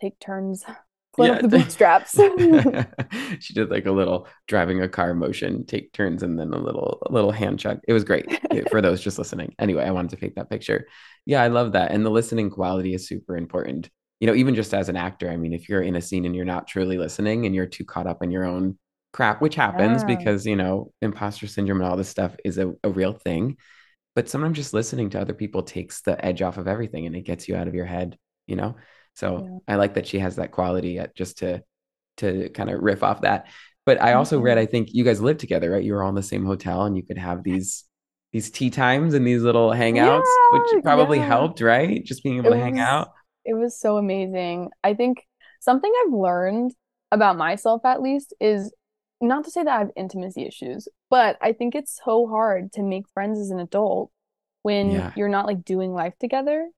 [0.00, 0.64] take turns
[1.16, 1.32] pull yeah.
[1.32, 2.12] up the bootstraps.
[3.40, 7.02] she did like a little driving a car motion, take turns, and then a little
[7.06, 7.78] a little hand check.
[7.88, 9.54] It was great eh, for those just listening.
[9.58, 10.86] Anyway, I wanted to take that picture.
[11.24, 13.90] Yeah, I love that, and the listening quality is super important.
[14.20, 16.34] You know, even just as an actor, I mean, if you're in a scene and
[16.34, 18.78] you're not truly listening and you're too caught up in your own
[19.12, 20.16] crap, which happens yeah.
[20.16, 23.56] because you know imposter syndrome and all this stuff is a, a real thing.
[24.14, 27.22] But sometimes just listening to other people takes the edge off of everything and it
[27.22, 28.16] gets you out of your head.
[28.46, 28.76] You know.
[29.16, 29.74] So yeah.
[29.74, 31.62] I like that she has that quality at, just to
[32.18, 33.46] to kind of riff off that.
[33.84, 34.62] But I also read, mm-hmm.
[34.62, 35.82] I think you guys lived together, right?
[35.82, 37.84] You were all in the same hotel and you could have these
[38.32, 41.26] these tea times and these little hangouts, yeah, which probably yeah.
[41.26, 42.04] helped, right?
[42.04, 43.12] Just being able it to was, hang out.
[43.44, 44.70] It was so amazing.
[44.84, 45.24] I think
[45.60, 46.74] something I've learned
[47.10, 48.72] about myself at least is
[49.22, 52.82] not to say that I have intimacy issues, but I think it's so hard to
[52.82, 54.10] make friends as an adult
[54.62, 55.12] when yeah.
[55.16, 56.68] you're not like doing life together.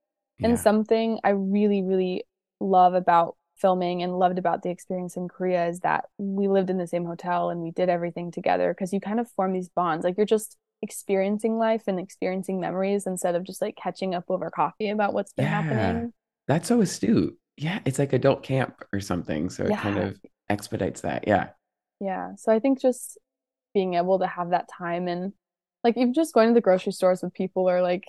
[0.40, 2.22] And something I really, really
[2.61, 6.79] love about filming and loved about the experience in Korea is that we lived in
[6.79, 10.05] the same hotel and we did everything together because you kind of form these bonds.
[10.05, 14.51] Like you're just experiencing life and experiencing memories instead of just like catching up over
[14.51, 15.62] coffee about what's been yeah.
[15.62, 16.12] happening.
[16.47, 17.37] That's so astute.
[17.57, 19.51] Yeah, it's like adult camp or something.
[19.51, 19.81] So it yeah.
[19.81, 20.16] kind of
[20.49, 21.27] expedites that.
[21.27, 21.49] Yeah.
[22.01, 22.37] Yeah.
[22.37, 23.18] So I think just
[23.75, 25.33] being able to have that time and
[25.83, 28.05] like even just going to the grocery stores with people or like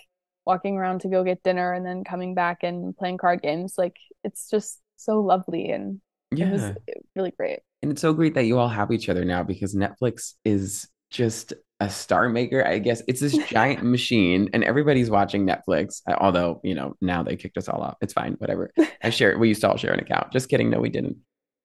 [0.46, 3.76] walking around to go get dinner and then coming back and playing card games.
[3.78, 6.48] Like it's just so lovely and yeah.
[6.48, 6.72] it was
[7.16, 7.60] really great.
[7.82, 11.54] And it's so great that you all have each other now because netflix is just
[11.80, 13.02] a star maker i guess.
[13.08, 17.58] It's this giant machine and everybody's watching netflix uh, although you know now they kicked
[17.58, 17.98] us all off.
[18.02, 18.72] It's fine whatever.
[19.04, 20.32] I share we used to all share an account.
[20.34, 20.70] Just kidding.
[20.70, 21.18] No we didn't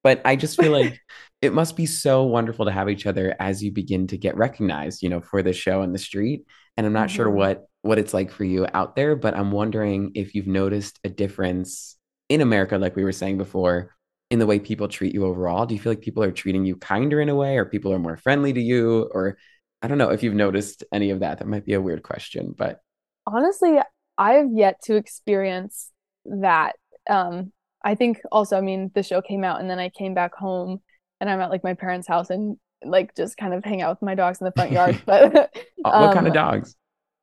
[0.05, 1.01] but i just feel like
[1.43, 5.03] it must be so wonderful to have each other as you begin to get recognized
[5.03, 6.45] you know for the show in the street
[6.77, 7.17] and i'm not mm-hmm.
[7.17, 10.99] sure what what it's like for you out there, but I'm wondering if you've noticed
[11.05, 11.99] a difference
[12.31, 13.95] in America, like we were saying before,
[14.31, 15.67] in the way people treat you overall.
[15.67, 17.99] Do you feel like people are treating you kinder in a way, or people are
[17.99, 19.11] more friendly to you?
[19.13, 19.37] Or
[19.83, 21.41] I don't know if you've noticed any of that.
[21.41, 22.81] That might be a weird question, but
[23.27, 23.79] honestly,
[24.17, 25.91] I've yet to experience
[26.25, 26.77] that.
[27.09, 27.53] Um,
[27.85, 30.81] I think also, I mean, the show came out and then I came back home
[31.21, 34.03] and I'm at like my parents' house and like just kind of hang out with
[34.03, 35.01] my dogs in the front yard.
[35.07, 35.37] But
[35.85, 36.75] um, what kind of dogs?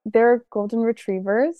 [0.05, 1.57] They're golden retrievers.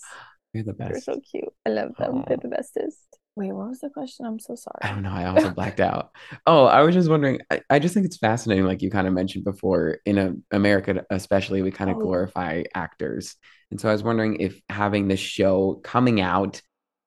[0.54, 0.92] They're the best.
[0.92, 1.52] They're so cute.
[1.66, 2.14] I love them.
[2.14, 2.28] Aww.
[2.28, 2.98] They're the bestest.
[3.34, 4.26] Wait, what was the question?
[4.26, 4.78] I'm so sorry.
[4.82, 5.10] I don't know.
[5.10, 6.10] I also blacked out.
[6.46, 7.40] Oh, I was just wondering.
[7.50, 11.02] I, I, just think it's fascinating, like you kind of mentioned before, in a, America,
[11.08, 12.00] especially, we kind of oh.
[12.00, 13.36] glorify actors.
[13.70, 16.60] And so I was wondering if having this show coming out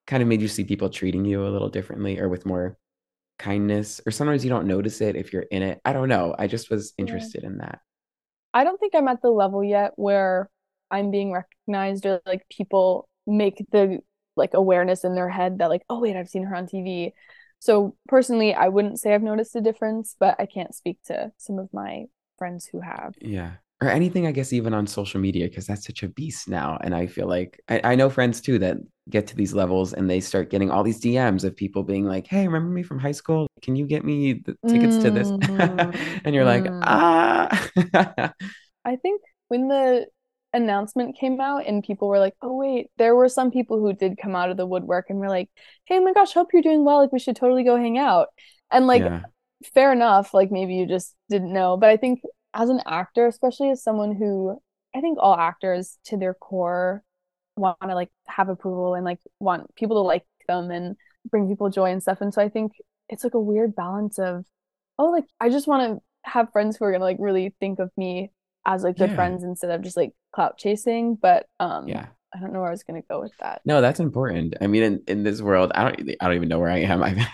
[0.08, 2.78] kind of made you see people treating you a little differently or with more
[3.38, 5.82] kindness, or sometimes you don't notice it if you're in it.
[5.84, 6.36] I don't know.
[6.38, 7.49] I just was interested yeah.
[7.49, 7.80] in that.
[8.53, 10.49] I don't think I'm at the level yet where
[10.89, 13.99] I'm being recognized or like people make the
[14.38, 17.12] like awareness in their head that like, oh wait, I've seen her on TV.
[17.60, 21.60] So personally, I wouldn't say I've noticed a difference, but I can't speak to some
[21.60, 22.06] of my
[22.38, 23.16] friends who have.
[23.20, 23.53] Yeah.
[23.82, 26.78] Or anything, I guess, even on social media, because that's such a beast now.
[26.82, 28.78] And I feel like I, I know friends too that
[29.10, 32.26] get to these levels and they start getting all these DMs of people being like,
[32.26, 33.48] hey, remember me from high school?
[33.62, 35.30] Can you get me the tickets to this?
[36.26, 36.80] And you're like, mm.
[36.84, 37.50] ah.
[38.86, 40.08] I think when the
[40.54, 44.18] announcement came out and people were like, oh, wait, there were some people who did
[44.18, 45.50] come out of the woodwork and were like,
[45.86, 47.02] hey, oh my gosh, hope you're doing well.
[47.02, 48.30] Like, we should totally go hang out.
[48.72, 49.24] And like, Yeah.
[49.74, 50.34] fair enough.
[50.34, 51.78] Like, maybe you just didn't know.
[51.78, 52.22] But I think
[52.56, 54.62] as an actor, especially as someone who
[54.95, 57.03] I think all actors to their core
[57.58, 60.95] want to like have approval and like want people to like them and
[61.30, 62.22] bring people joy and stuff.
[62.22, 62.74] And so I think
[63.10, 64.45] it's like a weird balance of,
[64.99, 67.91] oh, like I just want to have friends who are gonna like really think of
[67.97, 68.32] me
[68.66, 69.16] as like good Yeah.
[69.16, 71.16] friends instead of just like clout chasing.
[71.16, 72.08] But um yeah.
[72.36, 73.62] I don't know where I was gonna go with that.
[73.66, 74.56] No, that's important.
[74.62, 77.01] I mean, in, in this world, I don't, I don't even know where I am.
[77.03, 77.16] I,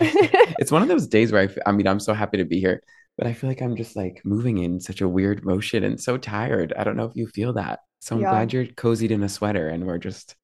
[0.58, 2.82] it's one of those days where I, I mean, I'm so happy to be here,
[3.18, 6.16] but I feel like I'm just like moving in such a weird motion and so
[6.16, 6.72] tired.
[6.76, 7.80] I don't know if you feel that.
[8.00, 8.30] So I'm Yeah.
[8.30, 10.34] glad you're cozied in a sweater and we're just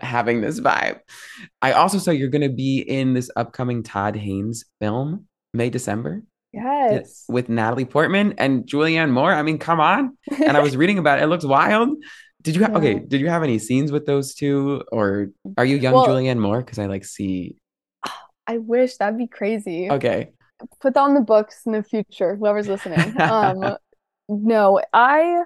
[0.00, 1.00] having this vibe.
[1.60, 6.22] I also saw you're going to be in this upcoming Todd Haynes film, May, December,
[6.52, 7.24] Yes.
[7.28, 9.32] with Natalie Portman and Julianne Moore.
[9.34, 10.16] I mean, come on.
[10.44, 11.24] And I was reading about it.
[11.24, 11.90] It looks wild.
[12.40, 15.28] Did you have, okay, did you have any scenes with those two or
[15.58, 16.60] are you young Well- Julianne Moore?
[16.62, 17.56] Because I like see,
[18.46, 19.90] I wish that'd be crazy.
[19.90, 20.30] okay.
[20.80, 23.20] Put that on the books in the future, whoever's listening.
[23.20, 23.76] Um,
[24.28, 25.44] no, I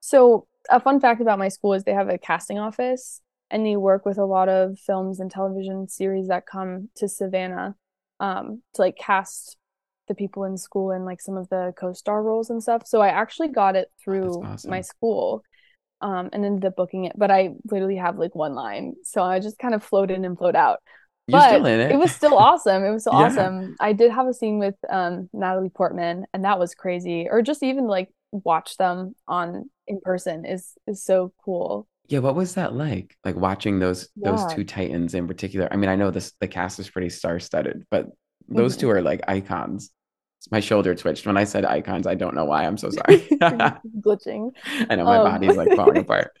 [0.00, 3.76] so a fun fact about my school is they have a casting office and they
[3.76, 7.74] work with a lot of films and television series that come to Savannah
[8.20, 9.56] um to like cast
[10.06, 12.86] the people in school and like some of the co-star roles and stuff.
[12.86, 14.70] So I actually got it through awesome.
[14.70, 15.42] my school
[16.00, 18.94] um and ended up booking it, but I literally have like one line.
[19.04, 20.80] So I just kind of float in and float out
[21.26, 21.92] You're but still in it.
[21.92, 22.84] it was still awesome.
[22.84, 23.26] It was so Yeah.
[23.26, 23.76] awesome.
[23.80, 27.28] I did have a scene with um Natalie Portman, and that was crazy.
[27.30, 31.86] Or just even like watch them on in person is is so cool.
[32.08, 33.16] Yeah, what was that like?
[33.24, 35.68] Like watching those those two titans in particular.
[35.72, 38.08] I mean, I know this the cast is pretty star-studded, but
[38.48, 38.80] those Mhm.
[38.80, 39.90] two are like icons.
[40.50, 42.06] My shoulder twitched when I said icons.
[42.06, 42.66] I don't know why.
[42.66, 43.26] I'm so sorry.
[43.40, 44.52] Glitching.
[44.90, 46.32] I know my Um, body's like falling apart.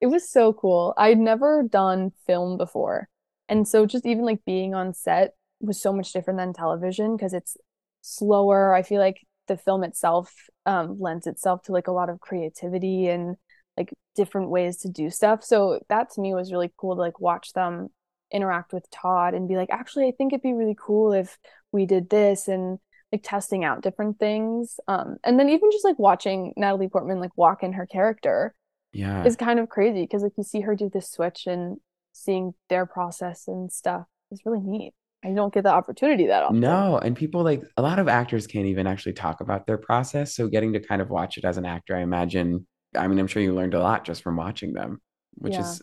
[0.00, 0.94] It was so cool.
[0.96, 3.08] I'd never done film before.
[3.52, 7.34] And so just even like being on set was so much different than television because
[7.34, 7.54] it's
[8.00, 8.74] slower.
[8.74, 10.32] I feel like the film itself
[10.64, 13.36] um lends itself to like a lot of creativity and
[13.76, 15.44] like different ways to do stuff.
[15.44, 17.88] So that to me was really cool to like watch them
[18.32, 21.36] interact with Todd and be like, actually, I think it'd be really cool if
[21.72, 22.78] we did this and
[23.12, 24.80] like testing out different things.
[24.88, 28.54] Um, and then even just like watching Natalie Portman like walk in her character
[28.94, 29.26] Yeah.
[29.26, 31.76] is kind of crazy because like you see her do this switch and
[32.12, 34.94] seeing their process and stuff is really neat.
[35.24, 36.60] I don't get the opportunity that often.
[36.60, 40.34] No, and people like a lot of actors can't even actually talk about their process.
[40.34, 43.28] So getting to kind of watch it as an actor, I imagine, I mean, I'm
[43.28, 45.00] sure you learned a lot just from watching them,
[45.34, 45.60] which Yeah.
[45.60, 45.82] is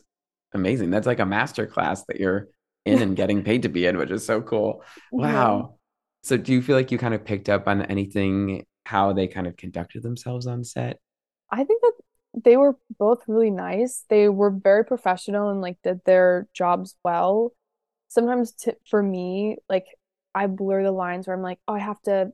[0.53, 0.89] amazing.
[0.91, 2.49] That's like a master class that you're
[2.85, 4.83] in and getting paid to be in, which is so cool.
[5.11, 5.75] Wow.
[6.23, 9.47] So do you feel like you kind of picked up on anything, how they kind
[9.47, 10.99] of conducted themselves on set?
[11.51, 11.93] I think that
[12.43, 14.05] they were both really nice.
[14.09, 17.53] They were very professional and like did their jobs well.
[18.09, 19.85] Sometimes t for me, like
[20.35, 22.31] I blur the lines where I'm like, oh, I have to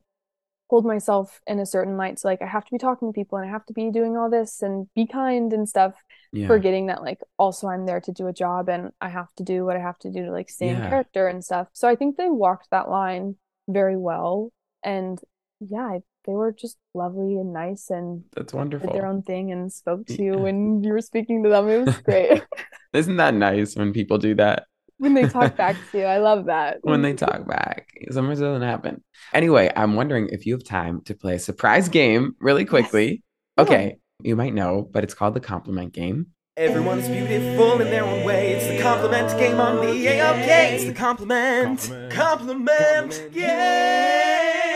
[0.68, 2.18] hold myself in a certain light.
[2.18, 4.16] So like I have to be talking to people and I have to be doing
[4.16, 5.94] all this and be kind and stuff,
[6.32, 6.48] Yeah.
[6.48, 9.64] forgetting that like also I'm there to do a job and I have to do
[9.64, 11.68] what I have to do to like stay in character and stuff.
[11.72, 13.36] So I think they walked that line
[13.68, 14.50] very well.
[14.82, 15.20] And
[15.60, 18.88] yeah, I- they were just lovely and nice and That's wonderful.
[18.88, 18.92] did wonderful.
[18.92, 20.40] their own thing and spoke to you Yeah.
[20.40, 21.68] when you were speaking to them.
[21.68, 22.42] It was great.
[22.92, 24.64] Isn't that nice when people do that?
[24.98, 26.04] when they talk back to you.
[26.04, 26.78] I love that.
[26.82, 27.88] when they talk back.
[28.10, 29.02] Sometimes it doesn't happen.
[29.34, 33.22] Anyway, I'm wondering if you have time to play a surprise game really quickly.
[33.58, 33.62] Yeah.
[33.64, 36.28] Okay, you might know, but it's called the compliment game.
[36.58, 38.52] Everyone's beautiful in their own way.
[38.52, 40.72] It's the compliment game on the AOK.
[40.72, 44.75] It's the compliment, compliment, game.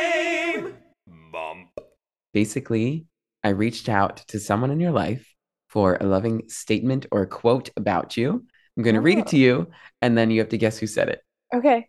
[2.33, 3.07] Basically,
[3.43, 5.27] I reached out to someone in your life
[5.69, 8.45] for a loving statement or a quote about you.
[8.77, 9.41] I'm going to read it to oh.
[9.41, 9.71] you,
[10.03, 11.21] and then you have to guess who said it.
[11.55, 11.89] Okay.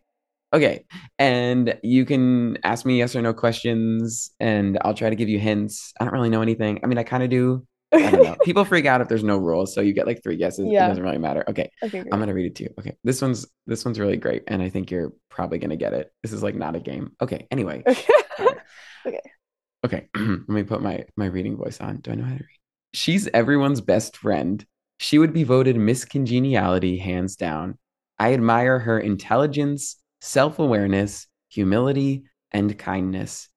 [0.52, 0.84] Okay.
[1.18, 5.38] And you can ask me yes or no questions, and I'll try to give you
[5.38, 5.92] hints.
[5.98, 6.80] I don't really know anything.
[6.82, 7.66] I mean, I kind of do.
[7.92, 8.36] I don't know.
[8.44, 10.66] People freak out if there's no rules, so you get like three guesses.
[10.66, 10.88] It Yeah.
[10.88, 11.44] doesn't really matter.
[11.48, 12.12] Okay, Okay, great.
[12.12, 12.70] I'm gonna read it to you.
[12.78, 16.10] Okay, this one's this one's really great, and I think you're probably gonna get it.
[16.22, 17.12] This is like not a game.
[17.20, 17.46] Okay.
[17.50, 18.54] Anyway, Okay.
[19.06, 19.20] Okay,
[20.16, 21.98] let me put my my reading voice on.
[21.98, 22.60] Do I know how to read?
[22.94, 24.64] She's everyone's best friend.
[24.98, 27.78] She would be voted Miss Congeniality hands down.
[28.18, 33.48] I admire her intelligence, self-awareness, humility, and kindness.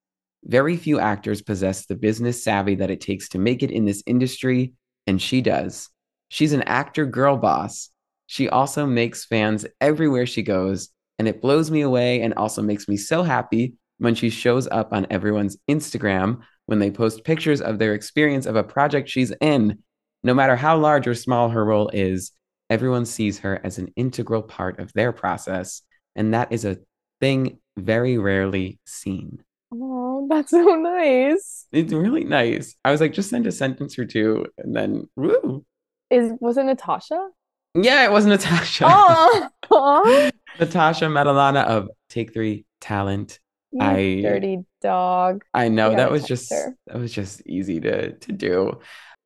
[0.44, 4.02] Very few actors possess the business savvy that it takes to make it in this
[4.06, 4.72] industry,
[5.06, 5.88] and she does.
[6.28, 7.90] She's an actor girl boss.
[8.26, 12.88] She also makes fans everywhere she goes, and it blows me away and also makes
[12.88, 17.78] me so happy when she shows up on everyone's Instagram when they post pictures of
[17.78, 19.78] their experience of a project she's in.
[20.22, 22.32] No matter how large or small her role is,
[22.68, 25.82] everyone sees her as an integral part of their process.
[26.14, 26.78] And that is a
[27.20, 29.42] thing very rarely seen.
[29.72, 31.66] Oh, that's so nice.
[31.72, 32.76] It's really nice.
[32.84, 35.64] I was like, just send a sentence or two and then woo.
[36.10, 37.28] Is was it Natasha?
[37.74, 38.86] Yeah, it was Natasha.
[38.88, 39.50] Oh,
[40.60, 43.38] Natasha Matalana of Take Three Talent.
[43.76, 45.44] You I- dirty dog.
[45.54, 46.76] I know that was just her.
[46.86, 48.80] that was just easy to to do.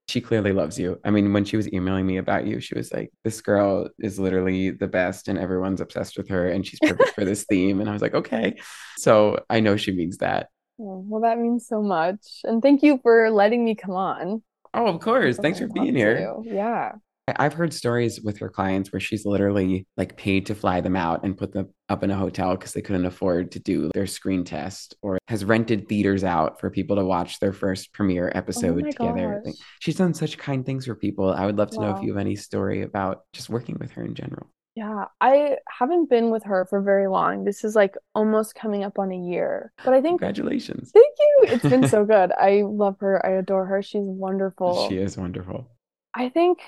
[0.08, 0.98] She clearly loves you.
[1.04, 4.18] I mean, when she was emailing me about you, she was like, "This girl is
[4.18, 7.88] literally the best, and everyone's obsessed with her, and she's perfect for this theme." And
[7.88, 8.56] I was like, "Okay."
[8.98, 10.48] So I know she means that.
[10.80, 12.40] Oh, well, that means so much.
[12.42, 14.42] And thank you for letting me come on.
[14.74, 15.36] Oh, of course.
[15.36, 16.18] Thanks for being here.
[16.18, 16.54] you.
[16.54, 16.92] Yeah.
[17.38, 21.24] I've heard stories with her clients where she's literally like paid to fly them out
[21.24, 24.44] and put them up in a hotel because they couldn't afford to do their screen
[24.44, 28.84] test, or has rented theaters out for people to watch their first premiere oh episode
[28.84, 29.42] Oh together.
[29.44, 29.54] Gosh.
[29.80, 31.30] she's done such kind things for people.
[31.32, 34.04] I would love to know if you have any story about just working with her
[34.04, 34.50] in general.
[34.76, 37.44] Yeah, I haven't been with her for very long.
[37.44, 39.72] This is like almost coming up on a year.
[39.84, 40.92] But I think Congratulations.
[40.94, 41.38] thank you.
[41.54, 42.30] It's been so good.
[42.32, 43.24] I love her.
[43.26, 43.82] I adore her.
[43.82, 44.88] She's wonderful.
[44.88, 45.68] She is wonderful.
[46.14, 46.58] I think,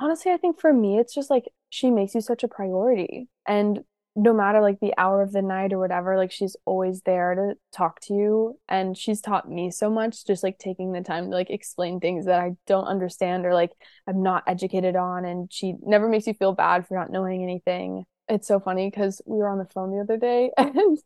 [0.00, 3.28] honestly, I think for me, it's just like she makes you such a priority.
[3.46, 3.80] And
[4.16, 7.54] no matter like the hour of the night or whatever, like she's always there to
[7.72, 8.58] talk to you.
[8.68, 12.26] And she's taught me so much, just like taking the time to like explain things
[12.26, 13.72] that I don't understand or like
[14.08, 15.24] I'm not educated on.
[15.24, 18.04] And she never makes you feel bad for not knowing anything.
[18.28, 20.98] It's so funny because we were on the phone the other day and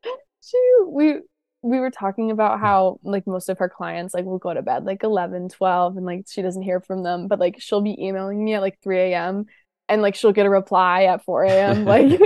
[0.42, 1.20] she, we,
[1.62, 4.84] we were talking about how like most of her clients like will go to bed
[4.84, 8.44] like 11 12 and like she doesn't hear from them but like she'll be emailing
[8.44, 9.46] me at like 3 a.m
[9.88, 12.20] and like she'll get a reply at 4 a.m like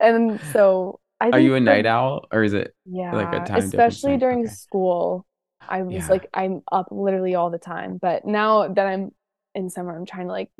[0.00, 3.72] and so I Are you a night owl or is it yeah like a time
[3.72, 4.48] especially during Okay.
[4.48, 5.26] school
[5.68, 6.08] I was Yeah.
[6.08, 9.10] like I'm up literally all the time but now that I'm
[9.54, 10.50] in summer I'm trying to like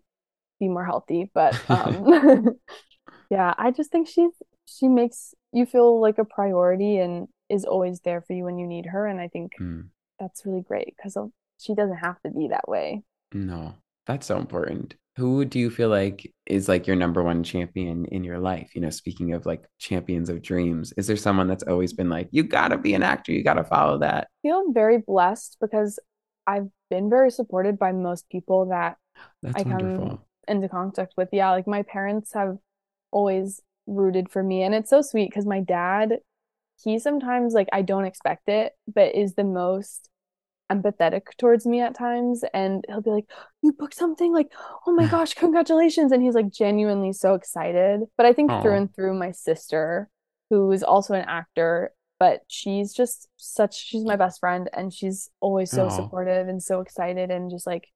[0.60, 2.06] be more healthy but um
[3.30, 4.32] yeah I just think she's
[4.66, 8.66] she makes you feel like a priority and is always there for you when you
[8.66, 11.16] need her and I think Mm, that's really great because
[11.58, 13.02] she doesn't have to be that way.
[13.32, 13.74] no,
[14.06, 14.94] that's so important.
[15.16, 18.74] Who do you feel like is like your number one champion in your life?
[18.74, 22.28] You know, speaking of like champions of dreams, is there someone that's always been like,
[22.32, 24.24] you gotta be an actor, you gotta follow that?
[24.44, 25.98] I feel very blessed because
[26.46, 28.96] I've been very supported by most people that
[29.42, 30.26] That's I come wonderful.
[30.48, 31.28] into contact with.
[31.32, 32.58] Yeah, like my parents have
[33.12, 36.18] always rooted for me and it's so sweet because my dad,
[36.82, 40.10] he sometimes like I don't expect it, but is the most
[40.72, 43.26] empathetic towards me at times and he'll be like,
[43.62, 44.52] "You booked something like,
[44.86, 48.00] oh my gosh, congratulations." And he's like genuinely so excited.
[48.16, 50.08] But I think through and through my sister,
[50.50, 55.30] who is also an actor, but she's just such she's my best friend and she's
[55.40, 55.90] always so Aw.
[55.90, 57.88] supportive and so excited and just like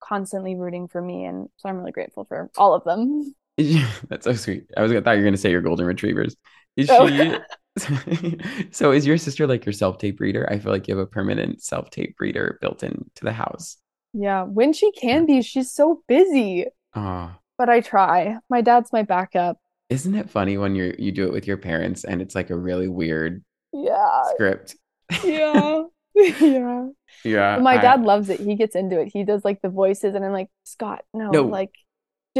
[0.00, 3.34] constantly rooting for me and so I'm really grateful for all of them.
[4.08, 4.70] That's so sweet.
[4.76, 6.36] I was I thought you were gonna say your golden retrievers.
[6.76, 7.08] Is Oh.
[7.08, 7.36] she
[8.70, 10.48] so is your sister like your self-tape reader?
[10.50, 13.76] I feel like you have a permanent self-tape reader built into the house.
[14.12, 18.38] Yeah, when she can be, she's so busy, Oh, but I try.
[18.48, 19.58] My dad's my backup.
[19.90, 22.56] isn't it funny when you you do it with your parents and it's like a
[22.56, 24.22] really weird Yeah.
[24.34, 24.76] script?
[25.24, 25.82] Yeah.
[26.40, 26.88] Yeah.
[27.24, 27.56] Yeah.
[27.56, 28.40] But my I- dad loves it.
[28.40, 29.08] He gets into it.
[29.12, 31.42] He does like the voices, and I'm like, Scott, no, No.
[31.42, 31.70] like,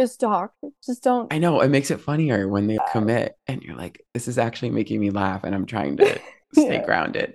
[0.02, 0.52] just talk.
[0.84, 1.32] Just don't.
[1.32, 4.70] I know it makes it funnier when they commit and you're like, this is actually
[4.70, 6.20] making me laugh and I'm trying to
[6.54, 6.84] stay Yeah.
[6.84, 7.34] grounded.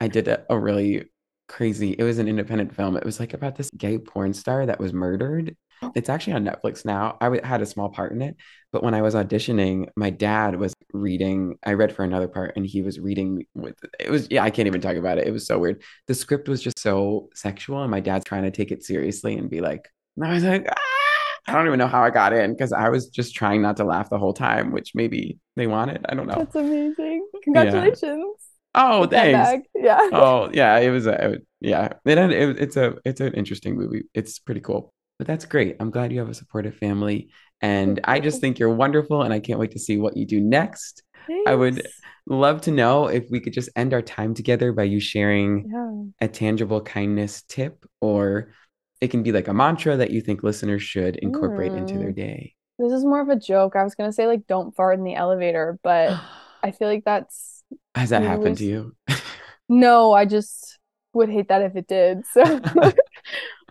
[0.00, 1.06] I did a, a really
[1.48, 2.96] crazy, it was an independent film.
[2.96, 5.56] It was like about this gay porn star that was murdered.
[5.94, 7.16] It's actually on Netflix now.
[7.20, 8.34] I w- had a small part in it,
[8.72, 11.56] but when I was auditioning, my dad was reading.
[11.64, 14.66] I read for another part and he was reading with it was yeah, I can't
[14.66, 15.28] even talk about it.
[15.28, 15.82] It was so weird.
[16.08, 19.48] The script was just so sexual and my dad's trying to take it seriously and
[19.48, 20.74] be like, and I was like, ah!
[21.48, 23.84] I don't even know how I got in because I was just trying not to
[23.84, 26.04] laugh the whole time, which maybe they wanted.
[26.08, 26.34] I don't know.
[26.36, 27.26] That's amazing.
[27.42, 28.24] Congratulations.
[28.74, 29.68] Oh, Get thanks.
[29.74, 30.08] Yeah.
[30.12, 30.78] Oh, yeah.
[30.78, 31.88] It was a it- yeah.
[32.04, 34.04] It, it, it's a it's an interesting movie.
[34.14, 34.92] It's pretty cool.
[35.18, 35.76] But that's great.
[35.80, 37.30] I'm glad you have a supportive family,
[37.60, 40.40] and I just think you're wonderful, and I can't wait to see what you do
[40.40, 41.02] next.
[41.46, 41.84] I would
[42.26, 45.68] love to know if we could just end our time together by you sharing
[46.20, 46.26] Yeah.
[46.26, 48.52] a tangible kindness tip, or
[49.00, 52.16] it can be like a mantra that you think listeners should incorporate into their Mm.
[52.16, 52.54] day.
[52.78, 53.76] This is more of a joke.
[53.76, 56.18] I was gonna say like don't fart in the elevator, but
[56.62, 57.62] I feel like that's
[57.94, 58.96] Has that happened to you?
[59.68, 60.78] no, I just
[61.12, 62.26] would hate that if it did.
[62.26, 62.60] So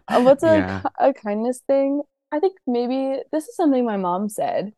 [0.09, 0.81] Uh, what's a, Yeah.
[0.99, 2.01] a kindness thing?
[2.31, 4.71] I think maybe this is something my mom said,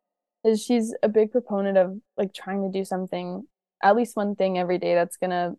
[0.43, 3.43] is she's a big proponent of like trying to do something,
[3.83, 5.53] at least one thing every day that's gonna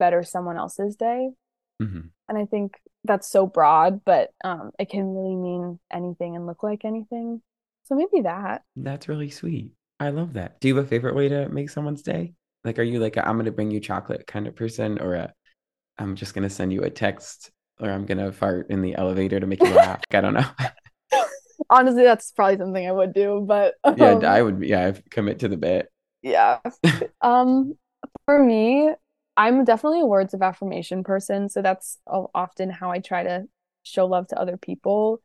[0.00, 1.30] better someone else's day.
[1.80, 2.10] Mhm.
[2.28, 6.62] And I think that's so broad, but um, it can really mean anything and look
[6.62, 7.42] like anything.
[7.84, 8.62] So maybe that.
[8.76, 9.72] That's really sweet.
[9.98, 10.60] I love that.
[10.60, 12.34] Do you have a favorite way to make someone's day?
[12.64, 15.32] Like, are you like i I'm gonna bring you chocolate kind of person, or a
[15.98, 17.50] I'm just gonna send you a text,
[17.80, 20.00] or I'm gonna fart in the elevator to make you laugh?
[20.12, 20.48] I don't know.
[21.70, 24.62] Honestly, that's probably something I would do, but Yeah, um, I would.
[24.62, 25.88] Yeah, I'd commit to the bit.
[26.22, 26.60] Yeah.
[27.20, 27.78] Um,
[28.24, 28.90] for me,
[29.36, 33.44] I'm definitely a words of affirmation person, so that's often how I try to
[33.82, 35.22] show love to other people.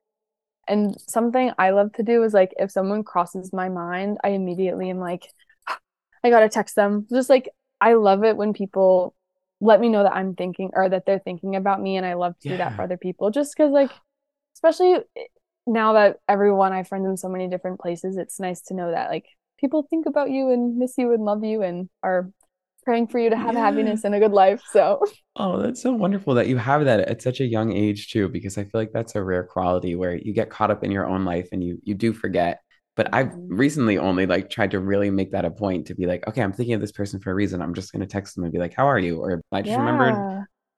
[0.68, 4.89] And something I love to do is like if someone crosses my mind, I immediately
[4.89, 5.28] am like,
[6.24, 7.08] I gotta text them.
[7.10, 7.49] Just like
[7.82, 9.16] I love it when people
[9.60, 12.38] let me know that I'm thinking or that they're thinking about me, and I love
[12.39, 13.32] to do that for other people.
[13.32, 13.91] Just because like,
[14.55, 15.24] especially eh,
[15.66, 19.10] now that everyone I friend in so many different places, it's nice to know that
[19.10, 19.26] like
[19.60, 22.32] people think about you and miss you and love you and are
[22.88, 23.61] praying for you to have Yeah.
[23.65, 24.61] happiness and a good life.
[24.71, 25.03] So
[25.35, 28.57] Oh, that's so wonderful that you have that at such a young age too, because
[28.57, 31.25] I feel like that's a rare quality where you get caught up in your own
[31.25, 32.59] life and you you do forget.
[32.95, 33.45] But I've Mhm.
[33.49, 36.53] recently only like tried to really make that a point to be like, okay, I'm
[36.53, 37.61] thinking of this person for a reason.
[37.61, 39.19] I'm just gonna text them and be like, how are you?
[39.19, 40.15] Or I just remembered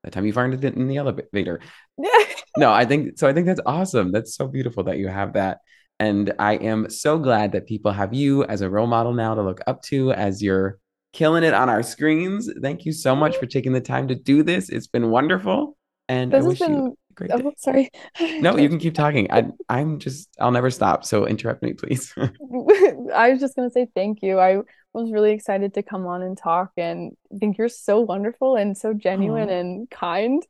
[0.04, 1.62] the time you farted in the elevator.
[1.98, 2.10] Yeah.
[2.58, 3.28] No, I think so.
[3.28, 4.12] I think that's awesome.
[4.12, 5.60] That's so beautiful that you have that.
[6.00, 9.44] And I am so glad that people have you as a role model now to
[9.44, 10.80] look up to as you're
[11.14, 12.50] killing it on our screens.
[12.62, 13.50] Thank you so much for mm-hmm.
[13.50, 14.70] taking the time to do this.
[14.70, 15.78] It's been wonderful.
[16.08, 17.42] And This has wish you been a great day.
[17.44, 17.90] oh sorry.
[18.42, 19.32] No, you can keep talking.
[19.32, 21.06] I, I'm just, I'll never stop.
[21.06, 22.14] So interrupt me, please.
[22.18, 24.40] I was just gonna say thank you.
[24.40, 24.60] I
[24.94, 28.78] was really excited to come on and talk and I think you're so wonderful and
[28.78, 29.54] so genuine Aw.
[29.54, 30.44] and kind.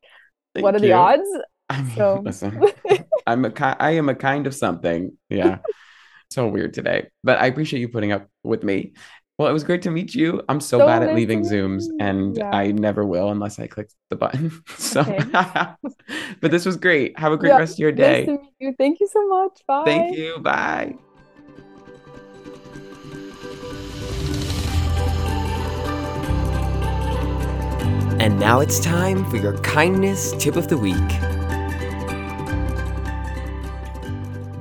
[0.54, 1.30] What are the odds?
[1.70, 2.64] I mean, So- listen,
[3.28, 5.18] I'm a ki- I am a kind of something.
[5.30, 5.60] Yeah.
[6.32, 8.94] so weird today, but I appreciate you putting up with me.
[9.40, 10.42] Well, it was great to meet you.
[10.50, 12.52] I'm so So bad at leaving Zooms, and Yeah.
[12.52, 14.52] I never will unless I click the button.
[14.78, 15.02] So,
[16.42, 17.18] but this was great.
[17.18, 18.26] Have a great Yeah, rest of your Nice day.
[18.26, 18.76] to meet you.
[18.78, 19.62] Thank you so much.
[19.66, 19.84] Bye.
[19.86, 20.40] Thank you.
[20.40, 20.96] Bye.
[28.22, 30.96] And now it's time for your kindness tip of the week.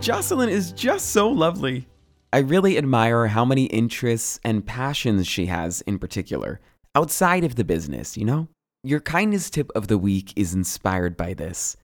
[0.00, 1.86] Jocelyn is just so lovely.
[2.30, 6.60] I really admire how many interests and passions she has in particular,
[6.94, 8.48] outside of the business, you know?
[8.84, 11.78] Your kindness tip of the week is inspired by this.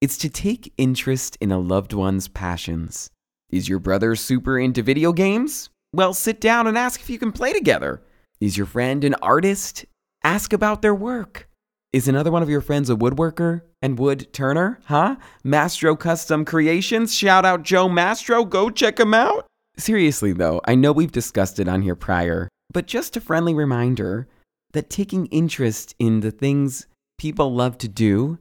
[0.00, 3.10] It's to take interest in a loved one's passions.
[3.50, 5.70] Is your brother super into video games?
[5.92, 8.00] Well, sit down and ask if you can play together.
[8.40, 9.86] Is your friend an artist?
[10.22, 11.48] Ask about their work.
[11.92, 14.78] Is another one of your friends a woodworker and wood turner?
[14.84, 15.16] Huh?
[15.42, 17.12] Mastro Custom Creations?
[17.12, 19.49] Shout out Joe Mastro, go check him out.
[19.80, 24.28] Seriously though, I know we've discussed it on here prior, but just a friendly reminder
[24.72, 28.38] that taking interest in the things people love to do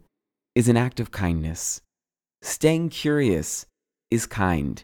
[0.53, 1.79] is an act of kindness.
[2.41, 3.65] Staying curious
[4.11, 4.83] is kind.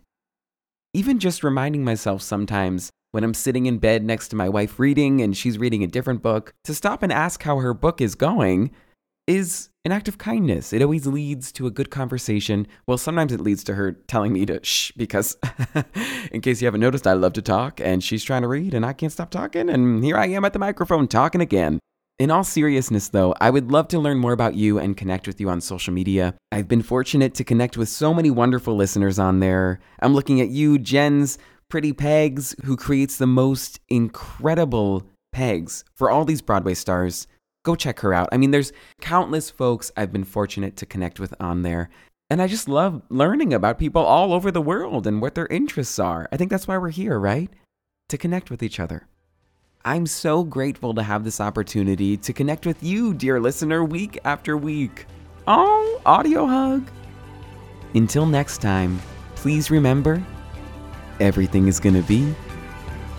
[0.93, 5.21] Even just reminding myself sometimes when I'm sitting in bed next to my wife reading
[5.21, 8.71] and she's reading a different book to stop and ask how her book is going
[9.27, 10.73] is an act of kindness.
[10.73, 12.67] It always leads to a good conversation.
[12.87, 15.37] Well, sometimes it leads to her telling me to shh because,
[16.31, 18.85] in case you haven't noticed, I love to talk and she's trying to read and
[18.85, 19.69] I can't stop talking.
[19.69, 21.79] And here I am at the microphone talking again.
[22.17, 25.41] In all seriousness, though, I would love to learn more about you and connect with
[25.41, 26.33] you on social media.
[26.49, 29.81] I've been fortunate to connect with so many wonderful listeners on there.
[29.99, 35.03] I'm looking at you, Jen's Pretty Pegs, who creates the most incredible
[35.33, 37.27] pegs for all these Broadway stars.
[37.65, 38.29] Go check her out.
[38.31, 41.89] I mean, there's countless folks I've been fortunate to connect with on there.
[42.29, 45.97] And I just love learning about people all over the world and what their interests
[45.97, 46.29] are.
[46.31, 47.49] I think that's why we're here, right?
[48.09, 49.07] To connect with each other.
[49.83, 54.55] I'm so grateful to have this opportunity to connect with you, dear listener, week after
[54.57, 55.07] week.
[55.47, 56.87] Oh, audio hug.
[57.95, 59.01] Until next time,
[59.35, 60.23] please remember
[61.19, 62.31] everything is going to be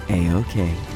[0.08, 0.95] a okay.